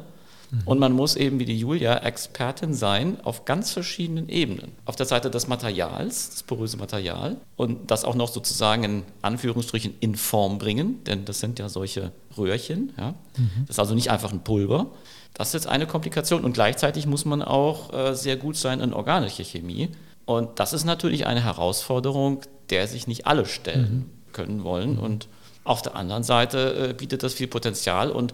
Und 0.64 0.78
man 0.78 0.92
muss 0.92 1.16
eben 1.16 1.38
wie 1.38 1.44
die 1.44 1.58
Julia 1.58 1.98
Expertin 1.98 2.74
sein 2.74 3.20
auf 3.22 3.44
ganz 3.44 3.72
verschiedenen 3.72 4.28
Ebenen. 4.28 4.72
Auf 4.84 4.96
der 4.96 5.06
Seite 5.06 5.30
des 5.30 5.46
Materials, 5.48 6.30
das 6.30 6.42
poröse 6.42 6.76
Material, 6.76 7.36
und 7.56 7.90
das 7.90 8.04
auch 8.04 8.14
noch 8.14 8.28
sozusagen 8.28 8.84
in 8.84 9.02
Anführungsstrichen 9.22 9.94
in 10.00 10.14
Form 10.14 10.58
bringen, 10.58 11.02
denn 11.04 11.24
das 11.24 11.40
sind 11.40 11.58
ja 11.58 11.68
solche 11.68 12.12
Röhrchen. 12.36 12.92
Ja? 12.98 13.14
Mhm. 13.36 13.50
Das 13.66 13.76
ist 13.76 13.80
also 13.80 13.94
nicht 13.94 14.10
einfach 14.10 14.32
ein 14.32 14.44
Pulver. 14.44 14.86
Das 15.34 15.48
ist 15.48 15.54
jetzt 15.54 15.66
eine 15.66 15.86
Komplikation 15.86 16.44
und 16.44 16.52
gleichzeitig 16.52 17.06
muss 17.06 17.24
man 17.24 17.42
auch 17.42 17.92
äh, 17.92 18.14
sehr 18.14 18.36
gut 18.36 18.56
sein 18.56 18.80
in 18.80 18.92
organischer 18.92 19.44
Chemie. 19.44 19.90
Und 20.26 20.60
das 20.60 20.72
ist 20.72 20.84
natürlich 20.84 21.26
eine 21.26 21.42
Herausforderung, 21.42 22.40
der 22.70 22.86
sich 22.86 23.06
nicht 23.06 23.26
alle 23.26 23.44
stellen 23.46 23.94
mhm. 23.94 24.32
können 24.32 24.64
wollen. 24.64 24.92
Mhm. 24.94 25.00
Und 25.00 25.28
auf 25.64 25.82
der 25.82 25.96
anderen 25.96 26.22
Seite 26.22 26.90
äh, 26.90 26.94
bietet 26.94 27.22
das 27.22 27.34
viel 27.34 27.48
Potenzial 27.48 28.10
und 28.10 28.32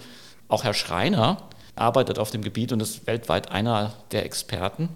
auch 0.49 0.65
Herr 0.65 0.75
Schreiner, 0.75 1.39
arbeitet 1.81 2.19
auf 2.19 2.31
dem 2.31 2.43
Gebiet 2.43 2.73
und 2.73 2.81
ist 2.81 3.07
weltweit 3.07 3.51
einer 3.51 3.93
der 4.13 4.25
Experten. 4.25 4.91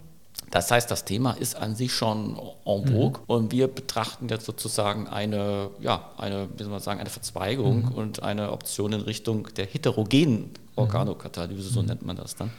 Das 0.51 0.70
heißt, 0.70 0.90
das 0.90 1.05
Thema 1.05 1.33
ist 1.33 1.57
an 1.57 1.75
sich 1.75 1.92
schon 1.92 2.38
en 2.64 2.87
vogue 2.87 3.20
mhm. 3.20 3.25
und 3.27 3.53
wir 3.53 3.66
betrachten 3.66 4.29
jetzt 4.29 4.44
sozusagen 4.44 5.09
eine, 5.09 5.70
ja, 5.81 6.11
eine, 6.16 6.49
wie 6.57 6.62
soll 6.62 6.70
man 6.70 6.81
sagen, 6.81 7.01
eine 7.01 7.11
Verzweigung 7.11 7.87
mhm. 7.87 7.92
und 7.92 8.23
eine 8.23 8.53
Option 8.53 8.92
in 8.92 9.01
Richtung 9.01 9.49
der 9.57 9.66
heterogenen 9.66 10.51
Organokatalyse, 10.77 11.68
so 11.68 11.81
mhm. 11.81 11.88
nennt 11.88 12.07
man 12.07 12.16
das 12.16 12.37
dann. 12.37 12.51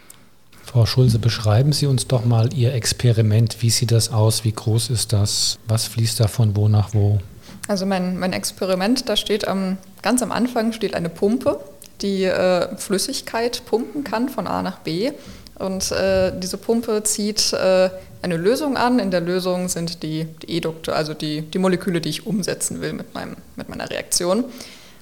Frau 0.63 0.85
Schulze, 0.85 1.19
beschreiben 1.19 1.73
Sie 1.73 1.85
uns 1.85 2.07
doch 2.07 2.25
mal 2.25 2.51
Ihr 2.53 2.73
Experiment. 2.73 3.61
Wie 3.61 3.69
sieht 3.69 3.91
das 3.91 4.11
aus? 4.11 4.43
Wie 4.43 4.51
groß 4.51 4.89
ist 4.89 5.13
das? 5.13 5.59
Was 5.67 5.85
fließt 5.85 6.19
da 6.19 6.27
von 6.27 6.55
wo 6.55 6.67
nach 6.67 6.93
wo? 6.93 7.19
Also 7.67 7.85
mein, 7.85 8.17
mein 8.17 8.33
Experiment, 8.33 9.07
da 9.07 9.15
steht 9.15 9.47
am, 9.47 9.77
ganz 10.01 10.21
am 10.21 10.31
Anfang 10.31 10.71
steht 10.71 10.95
eine 10.95 11.09
Pumpe, 11.09 11.59
die 12.01 12.23
äh, 12.23 12.75
Flüssigkeit 12.77 13.63
pumpen 13.65 14.03
kann 14.03 14.29
von 14.29 14.47
A 14.47 14.61
nach 14.61 14.79
B. 14.79 15.11
Und 15.57 15.91
äh, 15.91 16.37
diese 16.37 16.57
Pumpe 16.57 17.03
zieht 17.03 17.53
äh, 17.53 17.89
eine 18.21 18.37
Lösung 18.37 18.75
an. 18.75 18.99
In 18.99 19.11
der 19.11 19.21
Lösung 19.21 19.69
sind 19.69 20.03
die, 20.03 20.25
die 20.25 20.57
Edukte, 20.57 20.93
also 20.93 21.13
die, 21.13 21.41
die 21.41 21.59
Moleküle, 21.59 22.01
die 22.01 22.09
ich 22.09 22.25
umsetzen 22.25 22.81
will 22.81 22.93
mit, 22.93 23.13
meinem, 23.13 23.37
mit 23.55 23.69
meiner 23.69 23.89
Reaktion. 23.89 24.45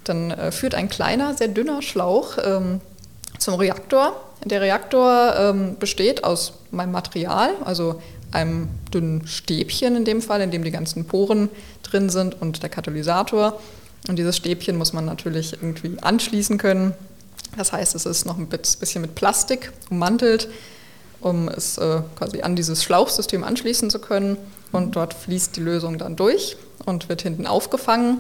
Dann 0.04 0.32
äh, 0.32 0.52
führt 0.52 0.76
ein 0.76 0.90
kleiner, 0.90 1.34
sehr 1.34 1.48
dünner 1.48 1.82
Schlauch 1.82 2.38
ähm, 2.44 2.82
zum 3.40 3.56
Reaktor. 3.56 4.14
Der 4.44 4.62
Reaktor 4.62 5.36
ähm, 5.38 5.78
besteht 5.80 6.24
aus 6.24 6.54
meinem 6.72 6.92
Material, 6.92 7.52
also 7.64 8.02
einem 8.32 8.70
dünnen 8.94 9.26
Stäbchen 9.26 9.96
in 9.96 10.06
dem 10.06 10.22
Fall, 10.22 10.42
in 10.42 10.52
dem 10.52 10.64
die 10.64 10.72
ganzen 10.72 11.06
Poren 11.06 11.50
drin 11.84 12.10
sind 12.10 12.42
und 12.42 12.62
der 12.62 12.70
Katalysator. 12.70 13.60
Und 14.08 14.18
dieses 14.18 14.38
Stäbchen 14.38 14.78
muss 14.78 14.94
man 14.94 15.06
natürlich 15.06 15.54
irgendwie 15.54 15.98
anschließen 16.02 16.58
können. 16.58 16.94
Das 17.58 17.72
heißt, 17.72 17.96
es 17.96 18.06
ist 18.06 18.26
noch 18.26 18.38
ein 18.38 18.48
bisschen 18.48 19.02
mit 19.02 19.16
Plastik 19.16 19.72
ummantelt, 19.90 20.50
um 21.22 21.48
es 21.48 21.78
äh, 21.78 22.02
quasi 22.18 22.42
an 22.42 22.56
dieses 22.56 22.84
Schlauchsystem 22.84 23.44
anschließen 23.44 23.90
zu 23.90 24.00
können. 24.00 24.38
Und 24.72 24.96
dort 24.96 25.14
fließt 25.14 25.56
die 25.56 25.62
Lösung 25.62 25.98
dann 25.98 26.16
durch 26.16 26.58
und 26.86 27.08
wird 27.10 27.22
hinten 27.22 27.48
aufgefangen. 27.48 28.18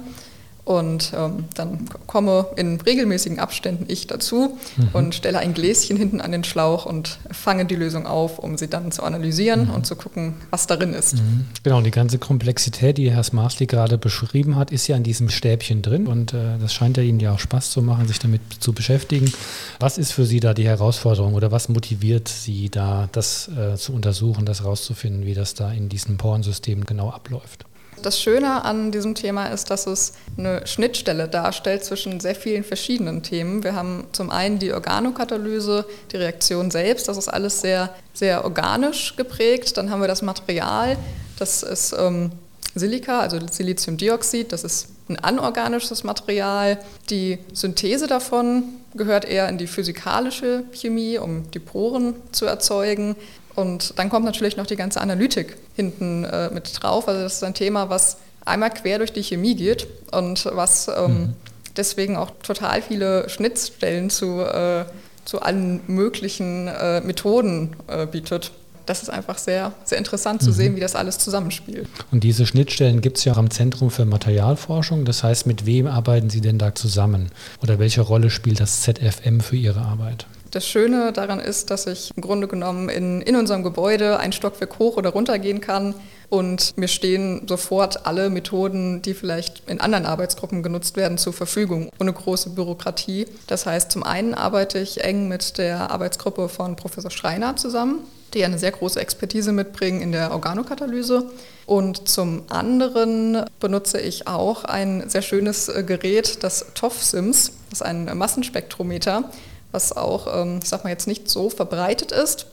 Und 0.65 1.12
ähm, 1.13 1.45
dann 1.56 1.89
komme 2.08 2.45
in 2.56 2.80
regelmäßigen 2.80 3.38
Abständen 3.38 3.84
ich 3.89 4.08
dazu 4.08 4.58
mhm. 4.78 4.89
und 4.93 5.15
stelle 5.15 5.39
ein 5.39 5.54
Gläschen 5.54 5.97
hinten 5.97 6.21
an 6.21 6.32
den 6.32 6.45
Schlauch 6.45 6.86
und 6.86 7.19
fange 7.32 7.65
die 7.65 7.76
Lösung 7.76 8.08
auf, 8.08 8.39
um 8.39 8.58
sie 8.58 8.69
dann 8.69 8.93
zu 8.93 9.04
analysieren 9.04 9.65
mhm. 9.65 9.73
und 9.73 9.86
zu 9.86 9.97
gucken, 9.97 10.36
was 10.52 10.65
darin 10.65 10.93
ist. 10.93 11.15
Mhm. 11.15 11.45
Genau, 11.63 11.80
und 11.80 11.84
die 11.84 11.91
ganze 11.91 12.17
Komplexität, 12.17 12.97
die 12.97 13.12
Herr 13.12 13.23
Smarsli 13.23 13.65
gerade 13.65 13.97
beschrieben 13.97 14.56
hat, 14.56 14.71
ist 14.71 14.88
ja 14.88 14.95
in 14.95 15.04
diesem 15.04 15.28
Stäbchen 15.28 15.82
drin 15.82 16.08
und 16.08 16.34
äh, 16.34 16.58
das 16.62 16.73
scheint 16.73 16.95
ja 16.95 17.04
Ihnen 17.04 17.19
ja 17.19 17.34
auch 17.34 17.39
Spaß 17.39 17.71
zu 17.71 17.82
machen, 17.82 18.08
sich 18.08 18.19
damit 18.19 18.41
zu 18.60 18.71
beschäftigen. 18.71 19.34
Was 19.82 19.97
ist 19.97 20.13
für 20.13 20.26
Sie 20.26 20.39
da 20.39 20.54
die 20.54 20.65
Herausforderung 20.65 21.34
oder 21.34 21.52
was 21.52 21.67
motiviert 21.67 22.30
Sie 22.30 22.69
da, 22.69 23.10
das 23.12 23.49
äh, 23.49 23.76
zu 23.76 23.93
untersuchen, 23.93 24.45
das 24.45 24.63
rauszufinden, 24.63 25.26
wie 25.26 25.34
das 25.34 25.56
da 25.56 25.73
in 25.73 25.89
diesen 25.89 26.15
Porensystem 26.15 26.86
genau 26.86 27.10
abläuft? 27.10 27.65
Das 28.01 28.19
Schöne 28.19 28.65
an 28.65 28.91
diesem 28.91 29.15
Thema 29.15 29.47
ist, 29.47 29.69
dass 29.69 29.88
es 29.88 30.13
eine 30.38 30.65
Schnittstelle 30.67 31.27
darstellt 31.27 31.86
zwischen 31.86 32.19
sehr 32.19 32.36
vielen 32.36 32.63
verschiedenen 32.63 33.23
Themen. 33.23 33.63
Wir 33.63 33.75
haben 33.75 34.06
zum 34.12 34.29
einen 34.29 34.60
die 34.60 34.73
Organokatalyse, 34.73 35.86
die 36.12 36.17
Reaktion 36.17 36.71
selbst, 36.71 37.08
das 37.08 37.17
ist 37.17 37.29
alles 37.29 37.62
sehr, 37.62 37.93
sehr 38.13 38.43
organisch 38.43 39.15
geprägt. 39.15 39.77
Dann 39.77 39.89
haben 39.89 40.01
wir 40.01 40.08
das 40.08 40.21
Material, 40.21 40.97
das 41.39 41.63
ist 41.63 41.95
ähm, 41.97 42.32
Silika, 42.75 43.19
also 43.19 43.39
Siliziumdioxid, 43.49 44.51
das 44.51 44.63
ist 44.63 44.88
ein 45.08 45.19
anorganisches 45.19 46.03
Material. 46.03 46.79
Die 47.10 47.38
Synthese 47.53 48.08
davon 48.08 48.63
gehört 48.95 49.25
eher 49.25 49.47
in 49.49 49.58
die 49.58 49.67
physikalische 49.67 50.63
Chemie, 50.71 51.17
um 51.17 51.49
die 51.51 51.60
Poren 51.60 52.15
zu 52.32 52.45
erzeugen. 52.45 53.15
Und 53.55 53.97
dann 53.99 54.09
kommt 54.09 54.25
natürlich 54.25 54.57
noch 54.57 54.65
die 54.65 54.75
ganze 54.75 55.01
Analytik 55.01 55.57
hinten 55.75 56.23
äh, 56.23 56.49
mit 56.51 56.81
drauf. 56.81 57.07
Also 57.07 57.21
das 57.21 57.35
ist 57.35 57.43
ein 57.43 57.53
Thema, 57.53 57.89
was 57.89 58.17
einmal 58.45 58.71
quer 58.71 58.97
durch 58.97 59.13
die 59.13 59.23
Chemie 59.23 59.55
geht 59.55 59.87
und 60.11 60.45
was 60.53 60.87
ähm, 60.87 60.93
mhm. 61.05 61.33
deswegen 61.77 62.15
auch 62.15 62.31
total 62.41 62.81
viele 62.81 63.29
Schnittstellen 63.29 64.09
zu, 64.09 64.41
äh, 64.41 64.85
zu 65.25 65.41
allen 65.41 65.81
möglichen 65.87 66.67
äh, 66.67 67.01
Methoden 67.01 67.75
äh, 67.87 68.05
bietet. 68.05 68.51
Das 68.85 69.01
ist 69.01 69.09
einfach 69.09 69.37
sehr, 69.37 69.71
sehr 69.85 69.97
interessant 69.97 70.41
zu 70.41 70.49
mhm. 70.49 70.53
sehen, 70.55 70.75
wie 70.75 70.81
das 70.81 70.95
alles 70.95 71.17
zusammenspielt. 71.17 71.87
Und 72.11 72.25
diese 72.25 72.45
Schnittstellen 72.45 72.99
gibt 72.99 73.17
es 73.17 73.23
ja 73.23 73.33
am 73.37 73.49
Zentrum 73.49 73.91
für 73.91 74.03
Materialforschung. 74.03 75.05
Das 75.05 75.23
heißt, 75.23 75.47
mit 75.47 75.65
wem 75.65 75.87
arbeiten 75.87 76.29
Sie 76.29 76.41
denn 76.41 76.59
da 76.59 76.75
zusammen? 76.75 77.29
Oder 77.61 77.79
welche 77.79 78.01
Rolle 78.01 78.29
spielt 78.29 78.59
das 78.59 78.81
ZFM 78.81 79.39
für 79.39 79.55
Ihre 79.55 79.79
Arbeit? 79.79 80.25
Das 80.53 80.67
Schöne 80.67 81.11
daran 81.11 81.39
ist, 81.39 81.71
dass 81.71 81.87
ich 81.87 82.11
im 82.15 82.21
Grunde 82.21 82.47
genommen 82.47 82.87
in, 82.87 83.23
in 83.23 83.35
unserem 83.35 83.63
Gebäude 83.63 84.19
ein 84.19 84.31
Stockwerk 84.31 84.77
hoch 84.77 84.97
oder 84.97 85.09
runter 85.09 85.39
gehen 85.39 85.61
kann 85.61 85.95
und 86.29 86.77
mir 86.77 86.87
stehen 86.87 87.47
sofort 87.47 88.05
alle 88.05 88.29
Methoden, 88.29 89.01
die 89.01 89.15
vielleicht 89.15 89.63
in 89.67 89.81
anderen 89.81 90.05
Arbeitsgruppen 90.05 90.61
genutzt 90.61 90.95
werden, 90.95 91.17
zur 91.17 91.33
Verfügung, 91.33 91.89
ohne 91.99 92.13
große 92.13 92.51
Bürokratie. 92.51 93.25
Das 93.47 93.65
heißt, 93.65 93.91
zum 93.91 94.03
einen 94.03 94.35
arbeite 94.35 94.77
ich 94.77 95.03
eng 95.03 95.27
mit 95.27 95.57
der 95.57 95.89
Arbeitsgruppe 95.89 96.47
von 96.49 96.75
Professor 96.75 97.09
Schreiner 97.09 97.55
zusammen, 97.55 98.01
die 98.35 98.45
eine 98.45 98.59
sehr 98.59 98.71
große 98.71 98.99
Expertise 98.99 99.53
mitbringen 99.53 100.03
in 100.03 100.11
der 100.11 100.31
Organokatalyse. 100.33 101.31
Und 101.65 102.07
zum 102.07 102.43
anderen 102.49 103.43
benutze 103.59 103.99
ich 103.99 104.27
auch 104.27 104.65
ein 104.65 105.09
sehr 105.09 105.23
schönes 105.23 105.67
äh, 105.67 105.83
Gerät, 105.83 106.43
das 106.43 106.67
TOF-SIMS, 106.75 107.53
das 107.71 107.79
ist 107.79 107.81
ein 107.81 108.15
Massenspektrometer, 108.15 109.31
was 109.73 109.95
auch, 109.95 110.27
ähm, 110.33 110.59
ich 110.62 110.69
sag 110.69 110.83
mal 110.83 110.91
jetzt 110.91 111.07
nicht 111.07 111.29
so 111.29 111.49
verbreitet 111.49 112.12
ist, 112.12 112.47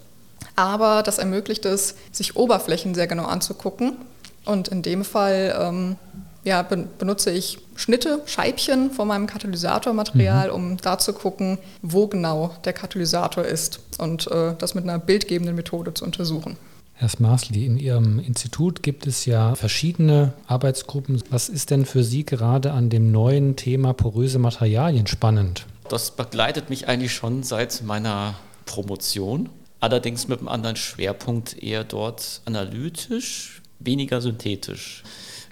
aber 0.57 1.03
das 1.03 1.19
ermöglicht 1.19 1.65
es, 1.65 1.95
sich 2.13 2.37
Oberflächen 2.37 2.95
sehr 2.95 3.07
genau 3.07 3.25
anzugucken. 3.25 3.97
Und 4.45 4.69
in 4.69 4.83
dem 4.83 5.05
Fall 5.05 5.55
ähm, 5.59 5.97
ja, 6.45 6.63
benutze 6.63 7.31
ich 7.31 7.59
Schnitte, 7.77 8.23
Scheibchen 8.27 8.91
von 8.91 9.09
meinem 9.09 9.27
Katalysatormaterial, 9.27 10.49
mhm. 10.49 10.55
um 10.55 10.77
da 10.79 10.99
zu 10.99 11.13
gucken, 11.13 11.59
wo 11.83 12.07
genau 12.07 12.55
der 12.65 12.73
Katalysator 12.73 13.45
ist 13.45 13.81
und 13.99 14.31
äh, 14.31 14.55
das 14.59 14.75
mit 14.75 14.85
einer 14.85 14.99
bildgebenden 14.99 15.55
Methode 15.55 15.93
zu 15.95 16.05
untersuchen. 16.05 16.57
Herr 16.95 17.09
Smarsli, 17.09 17.65
in 17.65 17.79
Ihrem 17.79 18.19
Institut 18.19 18.83
gibt 18.83 19.07
es 19.07 19.25
ja 19.25 19.55
verschiedene 19.55 20.35
Arbeitsgruppen. 20.47 21.23
Was 21.31 21.49
ist 21.49 21.71
denn 21.71 21.87
für 21.87 22.05
Sie 22.05 22.27
gerade 22.27 22.73
an 22.73 22.91
dem 22.91 23.11
neuen 23.11 23.57
Thema 23.57 23.95
poröse 23.95 24.39
Materialien 24.39 25.07
spannend? 25.07 25.65
Das 25.91 26.13
begleitet 26.13 26.71
mich 26.71 26.87
eigentlich 26.87 27.13
schon 27.13 27.43
seit 27.43 27.83
meiner 27.83 28.37
Promotion, 28.65 29.49
allerdings 29.81 30.29
mit 30.29 30.39
einem 30.39 30.47
anderen 30.47 30.77
Schwerpunkt, 30.77 31.61
eher 31.61 31.83
dort 31.83 32.43
analytisch, 32.45 33.61
weniger 33.81 34.21
synthetisch. 34.21 35.03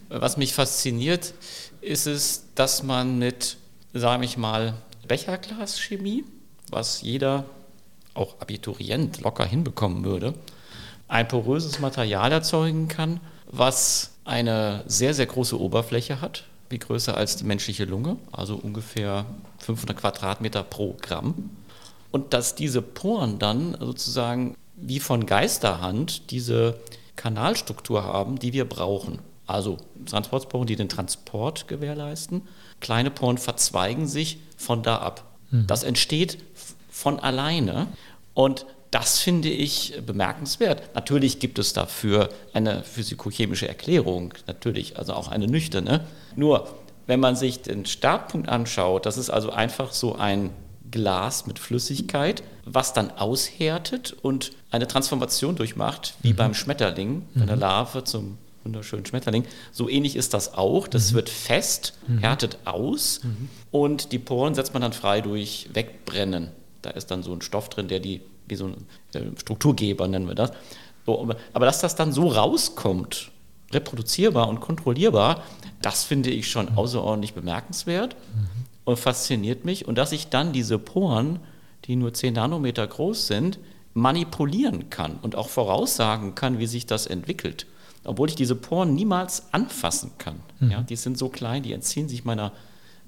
Was 0.08 0.36
mich 0.36 0.54
fasziniert, 0.54 1.34
ist 1.80 2.06
es, 2.06 2.44
dass 2.54 2.84
man 2.84 3.18
mit, 3.18 3.56
sage 3.92 4.24
ich 4.24 4.36
mal, 4.36 4.74
Becherglaschemie, 5.08 6.24
was 6.70 7.02
jeder, 7.02 7.46
auch 8.14 8.40
Abiturient, 8.40 9.20
locker 9.20 9.44
hinbekommen 9.44 10.04
würde, 10.04 10.34
ein 11.08 11.26
poröses 11.26 11.80
Material 11.80 12.30
erzeugen 12.30 12.86
kann, 12.86 13.18
was 13.46 14.12
eine 14.24 14.84
sehr, 14.86 15.14
sehr 15.14 15.26
große 15.26 15.60
Oberfläche 15.60 16.20
hat, 16.20 16.44
wie 16.70 16.78
größer 16.78 17.16
als 17.16 17.36
die 17.36 17.44
menschliche 17.44 17.84
Lunge, 17.84 18.16
also 18.32 18.56
ungefähr 18.56 19.24
500 19.58 19.96
Quadratmeter 19.96 20.62
pro 20.62 20.96
Gramm. 21.00 21.50
Und 22.10 22.32
dass 22.32 22.54
diese 22.54 22.82
Poren 22.82 23.38
dann 23.38 23.76
sozusagen 23.78 24.56
wie 24.76 25.00
von 25.00 25.26
Geisterhand 25.26 26.30
diese 26.30 26.78
Kanalstruktur 27.16 28.04
haben, 28.04 28.38
die 28.38 28.52
wir 28.52 28.64
brauchen. 28.64 29.18
Also 29.46 29.78
Transportporen, 30.06 30.66
die 30.66 30.76
den 30.76 30.88
Transport 30.88 31.68
gewährleisten. 31.68 32.42
Kleine 32.80 33.10
Poren 33.10 33.38
verzweigen 33.38 34.06
sich 34.06 34.38
von 34.56 34.82
da 34.82 34.96
ab. 34.96 35.24
Mhm. 35.50 35.66
Das 35.66 35.82
entsteht 35.82 36.38
von 36.90 37.18
alleine. 37.18 37.88
Und 38.34 38.66
das 38.90 39.18
finde 39.18 39.48
ich 39.48 39.94
bemerkenswert. 40.04 40.94
Natürlich 40.94 41.40
gibt 41.40 41.58
es 41.58 41.72
dafür 41.72 42.30
eine 42.52 42.82
physikochemische 42.82 43.68
Erklärung, 43.68 44.34
natürlich, 44.46 44.98
also 44.98 45.12
auch 45.12 45.28
eine 45.28 45.46
nüchterne. 45.46 46.06
Nur, 46.36 46.68
wenn 47.06 47.20
man 47.20 47.36
sich 47.36 47.60
den 47.60 47.86
Startpunkt 47.86 48.48
anschaut, 48.48 49.06
das 49.06 49.18
ist 49.18 49.30
also 49.30 49.50
einfach 49.50 49.92
so 49.92 50.16
ein 50.16 50.50
Glas 50.90 51.46
mit 51.46 51.58
Flüssigkeit, 51.58 52.42
was 52.64 52.94
dann 52.94 53.10
aushärtet 53.10 54.16
und 54.22 54.52
eine 54.70 54.86
Transformation 54.86 55.56
durchmacht, 55.56 56.14
wie 56.22 56.32
mhm. 56.32 56.36
beim 56.36 56.54
Schmetterling, 56.54 57.26
bei 57.34 57.44
der 57.44 57.56
mhm. 57.56 57.62
Larve 57.62 58.04
zum 58.04 58.38
wunderschönen 58.64 59.06
Schmetterling. 59.06 59.44
So 59.72 59.88
ähnlich 59.88 60.16
ist 60.16 60.34
das 60.34 60.54
auch. 60.54 60.88
Das 60.88 61.10
mhm. 61.10 61.16
wird 61.16 61.28
fest, 61.28 61.94
mhm. 62.06 62.18
härtet 62.18 62.58
aus 62.64 63.20
mhm. 63.22 63.48
und 63.70 64.12
die 64.12 64.18
Poren 64.18 64.54
setzt 64.54 64.72
man 64.72 64.82
dann 64.82 64.92
frei 64.92 65.20
durch 65.20 65.68
Wegbrennen. 65.72 66.48
Da 66.82 66.90
ist 66.90 67.10
dann 67.10 67.22
so 67.22 67.32
ein 67.32 67.42
Stoff 67.42 67.68
drin, 67.68 67.88
der 67.88 68.00
die 68.00 68.20
wie 68.48 68.56
so 68.56 68.66
ein 68.66 68.86
äh, 69.14 69.38
Strukturgeber 69.38 70.08
nennen 70.08 70.26
wir 70.26 70.34
das. 70.34 70.52
So, 71.06 71.28
aber 71.52 71.66
dass 71.66 71.80
das 71.80 71.96
dann 71.96 72.12
so 72.12 72.28
rauskommt, 72.28 73.30
reproduzierbar 73.72 74.48
und 74.48 74.60
kontrollierbar, 74.60 75.42
das 75.82 76.04
finde 76.04 76.30
ich 76.30 76.50
schon 76.50 76.76
außerordentlich 76.76 77.34
bemerkenswert 77.34 78.14
mhm. 78.34 78.48
und 78.84 78.98
fasziniert 78.98 79.64
mich. 79.64 79.86
Und 79.86 79.96
dass 79.96 80.12
ich 80.12 80.28
dann 80.28 80.52
diese 80.52 80.78
Poren, 80.78 81.40
die 81.84 81.96
nur 81.96 82.12
10 82.12 82.34
Nanometer 82.34 82.86
groß 82.86 83.26
sind, 83.26 83.58
manipulieren 83.94 84.90
kann 84.90 85.18
und 85.22 85.34
auch 85.34 85.48
voraussagen 85.48 86.34
kann, 86.34 86.58
wie 86.58 86.66
sich 86.66 86.86
das 86.86 87.06
entwickelt. 87.06 87.66
Obwohl 88.04 88.28
ich 88.28 88.36
diese 88.36 88.54
Poren 88.54 88.94
niemals 88.94 89.52
anfassen 89.52 90.12
kann. 90.18 90.40
Mhm. 90.60 90.70
Ja, 90.70 90.82
die 90.82 90.96
sind 90.96 91.18
so 91.18 91.28
klein, 91.28 91.62
die 91.62 91.72
entziehen 91.72 92.08
sich 92.08 92.24
meiner 92.24 92.52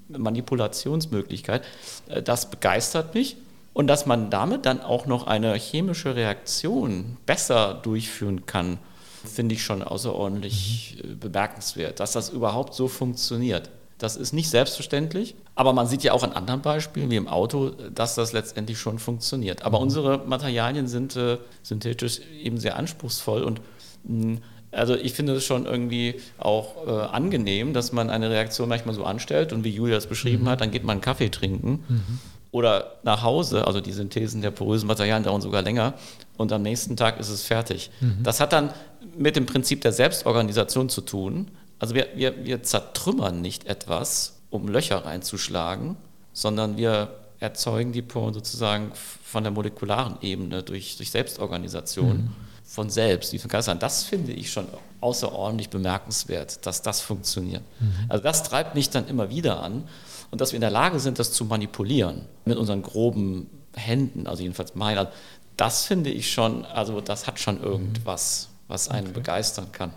Manipulationsmöglichkeit. 0.09 1.63
Äh, 2.07 2.21
das 2.21 2.49
begeistert 2.49 3.15
mich. 3.15 3.37
Und 3.73 3.87
dass 3.87 4.05
man 4.05 4.29
damit 4.29 4.65
dann 4.65 4.81
auch 4.81 5.05
noch 5.05 5.27
eine 5.27 5.53
chemische 5.55 6.15
Reaktion 6.15 7.17
besser 7.25 7.73
durchführen 7.73 8.45
kann, 8.45 8.79
finde 9.23 9.55
ich 9.55 9.63
schon 9.63 9.81
außerordentlich. 9.83 10.97
Äh, 11.03 11.15
bemerkenswert, 11.15 11.99
dass 11.99 12.11
das 12.11 12.29
überhaupt 12.29 12.73
so 12.73 12.87
funktioniert. 12.87 13.69
Das 13.97 14.15
ist 14.15 14.33
nicht 14.33 14.49
selbstverständlich, 14.49 15.35
aber 15.53 15.73
man 15.73 15.85
sieht 15.85 16.01
ja 16.01 16.13
auch 16.13 16.23
an 16.23 16.31
anderen 16.31 16.61
Beispielen 16.61 17.11
wie 17.11 17.17
im 17.17 17.27
Auto, 17.27 17.69
dass 17.93 18.15
das 18.15 18.33
letztendlich 18.33 18.79
schon 18.79 18.97
funktioniert. 18.97 19.61
Aber 19.63 19.77
mhm. 19.77 19.83
unsere 19.83 20.17
Materialien 20.25 20.87
sind 20.87 21.15
äh, 21.15 21.37
synthetisch 21.61 22.21
eben 22.41 22.57
sehr 22.57 22.77
anspruchsvoll 22.77 23.43
und 23.43 23.61
mh, 24.03 24.23
hm, 24.23 24.37
also 24.73 24.95
ich 24.95 25.13
finde 25.13 25.33
es 25.33 25.43
schon 25.43 25.65
irgendwie 25.65 26.15
auch 26.37 26.87
äh, 26.87 26.89
angenehm, 26.89 27.73
dass 27.73 27.91
man 27.91 28.09
eine 28.09 28.29
Reaktion 28.29 28.69
manchmal 28.69 28.95
so 28.95 29.03
anstellt 29.03 29.51
und 29.51 29.65
wie 29.65 29.69
Julia 29.69 29.97
es 29.97 30.07
beschrieben 30.07 30.45
mhm. 30.45 30.49
hat, 30.49 30.61
dann 30.61 30.71
geht 30.71 30.85
man 30.85 30.93
einen 30.93 31.01
Kaffee 31.01 31.29
trinken 31.29 31.83
mhm. 31.87 32.19
Oder 32.51 32.97
nach 33.03 33.23
Hause, 33.23 33.65
also 33.65 33.79
die 33.79 33.93
Synthesen 33.93 34.41
der 34.41 34.51
porösen 34.51 34.87
Materialien 34.87 35.23
dauern 35.23 35.41
sogar 35.41 35.61
länger 35.61 35.93
und 36.37 36.51
am 36.51 36.61
nächsten 36.61 36.97
Tag 36.97 37.19
ist 37.19 37.29
es 37.29 37.43
fertig. 37.43 37.91
Mhm. 38.01 38.23
Das 38.23 38.39
hat 38.39 38.53
dann 38.53 38.71
mit 39.17 39.35
dem 39.35 39.45
Prinzip 39.45 39.81
der 39.81 39.93
Selbstorganisation 39.93 40.89
zu 40.89 41.01
tun. 41.01 41.49
Also 41.79 41.95
wir, 41.95 42.07
wir, 42.15 42.45
wir 42.45 42.61
zertrümmern 42.63 43.41
nicht 43.41 43.67
etwas, 43.67 44.39
um 44.49 44.67
Löcher 44.67 45.05
reinzuschlagen, 45.05 45.95
sondern 46.33 46.77
wir 46.77 47.15
erzeugen 47.39 47.93
die 47.93 48.01
Poren 48.01 48.33
sozusagen 48.33 48.91
von 48.93 49.43
der 49.43 49.51
molekularen 49.51 50.17
Ebene 50.21 50.61
durch, 50.61 50.97
durch 50.97 51.09
Selbstorganisation. 51.09 52.17
Mhm 52.17 52.51
von 52.71 52.89
selbst, 52.89 53.33
wie 53.33 53.37
von 53.37 53.49
Geistern. 53.49 53.79
Das 53.79 54.05
finde 54.05 54.31
ich 54.31 54.49
schon 54.49 54.65
außerordentlich 55.01 55.69
bemerkenswert, 55.69 56.65
dass 56.65 56.81
das 56.81 57.01
funktioniert. 57.01 57.63
Mhm. 57.81 57.93
Also 58.07 58.23
das 58.23 58.43
treibt 58.43 58.75
mich 58.75 58.89
dann 58.89 59.09
immer 59.09 59.29
wieder 59.29 59.61
an 59.61 59.83
und 60.31 60.41
dass 60.41 60.51
wir 60.51 60.57
in 60.57 60.61
der 60.61 60.71
Lage 60.71 60.99
sind, 60.99 61.19
das 61.19 61.31
zu 61.31 61.45
manipulieren 61.45 62.21
mit 62.45 62.57
unseren 62.57 62.81
groben 62.81 63.49
Händen, 63.75 64.27
also 64.27 64.41
jedenfalls 64.41 64.75
meiner. 64.75 65.11
Das 65.57 65.85
finde 65.85 66.09
ich 66.09 66.31
schon, 66.31 66.65
also 66.65 67.01
das 67.01 67.27
hat 67.27 67.39
schon 67.39 67.61
irgendwas, 67.61 68.49
was 68.67 68.89
einen 68.89 69.07
okay. 69.07 69.19
begeistern 69.19 69.71
kann. 69.71 69.91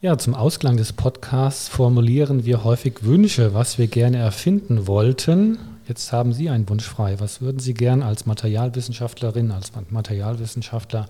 Ja, 0.00 0.16
zum 0.16 0.34
Ausklang 0.34 0.78
des 0.78 0.94
Podcasts 0.94 1.68
formulieren 1.68 2.46
wir 2.46 2.64
häufig 2.64 3.02
Wünsche, 3.02 3.52
was 3.52 3.76
wir 3.76 3.86
gerne 3.86 4.16
erfinden 4.16 4.86
wollten. 4.86 5.58
Jetzt 5.86 6.12
haben 6.12 6.32
Sie 6.32 6.48
einen 6.48 6.68
Wunsch 6.70 6.86
frei. 6.86 7.20
Was 7.20 7.42
würden 7.42 7.58
Sie 7.58 7.74
gern 7.74 8.02
als 8.02 8.24
Materialwissenschaftlerin, 8.24 9.50
als 9.50 9.72
Materialwissenschaftler 9.90 11.06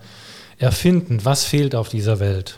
erfinden? 0.58 1.24
Was 1.24 1.44
fehlt 1.44 1.76
auf 1.76 1.88
dieser 1.88 2.18
Welt? 2.18 2.56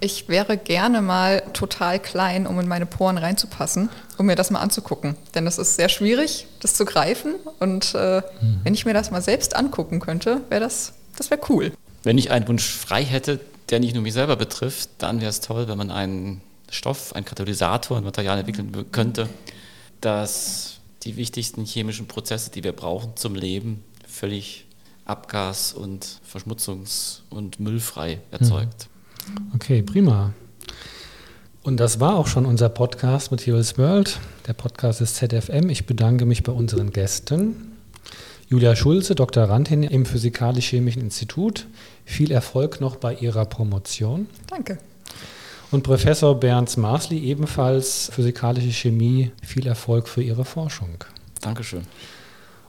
Ich 0.00 0.28
wäre 0.28 0.56
gerne 0.56 1.02
mal 1.02 1.42
total 1.52 1.98
klein, 1.98 2.46
um 2.46 2.58
in 2.60 2.68
meine 2.68 2.86
Poren 2.86 3.18
reinzupassen, 3.18 3.88
um 4.18 4.26
mir 4.26 4.36
das 4.36 4.50
mal 4.50 4.60
anzugucken. 4.60 5.16
Denn 5.34 5.46
es 5.46 5.58
ist 5.58 5.76
sehr 5.76 5.88
schwierig, 5.88 6.46
das 6.60 6.74
zu 6.74 6.84
greifen. 6.84 7.34
Und 7.60 7.94
äh, 7.94 8.22
mhm. 8.40 8.60
wenn 8.64 8.74
ich 8.74 8.84
mir 8.84 8.94
das 8.94 9.10
mal 9.10 9.22
selbst 9.22 9.56
angucken 9.56 10.00
könnte, 10.00 10.40
wäre 10.48 10.60
das, 10.60 10.94
das 11.16 11.30
wäre 11.30 11.40
cool. 11.48 11.72
Wenn 12.02 12.18
ich 12.18 12.30
einen 12.30 12.48
Wunsch 12.48 12.68
frei 12.70 13.04
hätte, 13.04 13.40
der 13.70 13.80
nicht 13.80 13.94
nur 13.94 14.02
mich 14.02 14.12
selber 14.12 14.36
betrifft, 14.36 14.90
dann 14.98 15.20
wäre 15.20 15.30
es 15.30 15.40
toll, 15.40 15.68
wenn 15.68 15.78
man 15.78 15.90
einen 15.90 16.42
Stoff, 16.70 17.14
einen 17.14 17.24
Katalysator, 17.24 17.96
ein 17.96 18.04
Material 18.04 18.38
entwickeln 18.38 18.86
könnte, 18.92 19.28
das 20.00 20.80
die 21.04 21.16
wichtigsten 21.16 21.64
chemischen 21.64 22.06
Prozesse, 22.06 22.50
die 22.50 22.64
wir 22.64 22.72
brauchen 22.72 23.16
zum 23.16 23.34
Leben, 23.34 23.82
völlig 24.06 24.66
abgas- 25.04 25.74
und 25.74 26.20
verschmutzungs- 26.30 27.20
und 27.30 27.60
müllfrei 27.60 28.20
erzeugt. 28.30 28.88
Okay, 29.54 29.82
prima. 29.82 30.32
Und 31.62 31.78
das 31.78 32.00
war 32.00 32.16
auch 32.16 32.26
schon 32.26 32.44
unser 32.44 32.68
Podcast 32.68 33.30
Materials 33.30 33.78
World. 33.78 34.18
Der 34.48 34.52
Podcast 34.52 35.00
ist 35.00 35.16
ZFM. 35.16 35.70
Ich 35.70 35.86
bedanke 35.86 36.26
mich 36.26 36.42
bei 36.42 36.52
unseren 36.52 36.90
Gästen. 36.90 37.72
Julia 38.48 38.74
Schulze, 38.74 39.14
Doktorandin 39.14 39.84
im 39.84 40.04
Physikalisch-Chemischen 40.04 41.02
Institut. 41.02 41.66
Viel 42.04 42.32
Erfolg 42.32 42.80
noch 42.80 42.96
bei 42.96 43.14
Ihrer 43.14 43.46
Promotion. 43.46 44.26
Danke. 44.48 44.78
Und 45.70 45.84
Professor 45.84 46.38
Bernd 46.38 46.76
Marsli, 46.76 47.18
ebenfalls 47.20 48.10
Physikalische 48.12 48.72
Chemie. 48.72 49.30
Viel 49.42 49.66
Erfolg 49.66 50.08
für 50.08 50.22
Ihre 50.22 50.44
Forschung. 50.44 51.04
Dankeschön. 51.40 51.86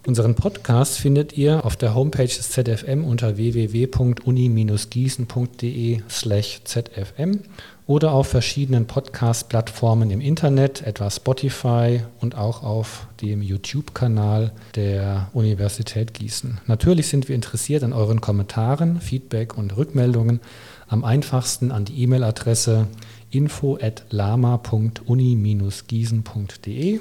Unseren 0.05 0.35
Podcast 0.35 0.99
findet 0.99 1.37
ihr 1.37 1.65
auf 1.65 1.77
der 1.77 1.95
Homepage 1.95 2.25
des 2.25 2.51
ZFM 2.51 3.05
unter 3.05 3.37
www.uni-gießen.de 3.37 6.01
slash 6.09 6.59
zfm 6.65 7.39
oder 7.87 8.11
auf 8.11 8.27
verschiedenen 8.27 8.85
Podcast-Plattformen 8.85 10.11
im 10.11 10.19
Internet, 10.19 10.81
etwa 10.81 11.09
Spotify 11.09 12.01
und 12.19 12.37
auch 12.37 12.63
auf 12.63 13.07
dem 13.21 13.41
YouTube-Kanal 13.41 14.51
der 14.75 15.29
Universität 15.31 16.13
Gießen. 16.13 16.59
Natürlich 16.67 17.07
sind 17.07 17.29
wir 17.29 17.35
interessiert 17.35 17.83
an 17.83 17.93
euren 17.93 18.19
Kommentaren, 18.19 18.99
Feedback 18.99 19.57
und 19.57 19.77
Rückmeldungen. 19.77 20.41
Am 20.89 21.05
einfachsten 21.05 21.71
an 21.71 21.85
die 21.85 22.03
E-Mail-Adresse 22.03 22.87
info 23.31 23.77
at 23.81 24.03
lama.uni-gießen.de. 24.09 26.99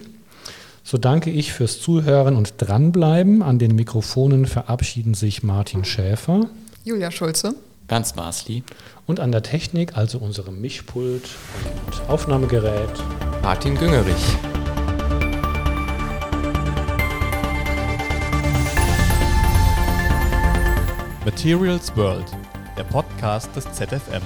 So 0.85 0.99
danke 0.99 1.31
ich 1.31 1.53
fürs 1.53 1.81
Zuhören 1.81 2.37
und 2.37 2.55
Dranbleiben. 2.59 3.43
An 3.43 3.59
den 3.59 3.75
Mikrofonen 3.77 4.47
verabschieden 4.47 5.15
sich 5.15 5.43
Martin 5.43 5.85
Schäfer, 5.85 6.49
Julia 6.85 7.11
Schulze, 7.11 7.55
Bernd 7.87 8.17
Marsli 8.17 8.65
und 9.07 9.21
an 9.21 9.33
der 9.33 9.43
Technik, 9.43 9.97
also 9.97 10.19
unserem 10.19 10.61
Mischpult 10.61 11.29
und 11.87 12.11
Aufnahmegerät, 12.11 12.91
Martin 13.43 13.77
Güngerich. 13.77 14.37
Materials 21.25 21.97
World, 21.97 22.27
der 22.77 22.85
Podcast 22.85 23.55
des 23.55 23.71
ZFM. 23.73 24.23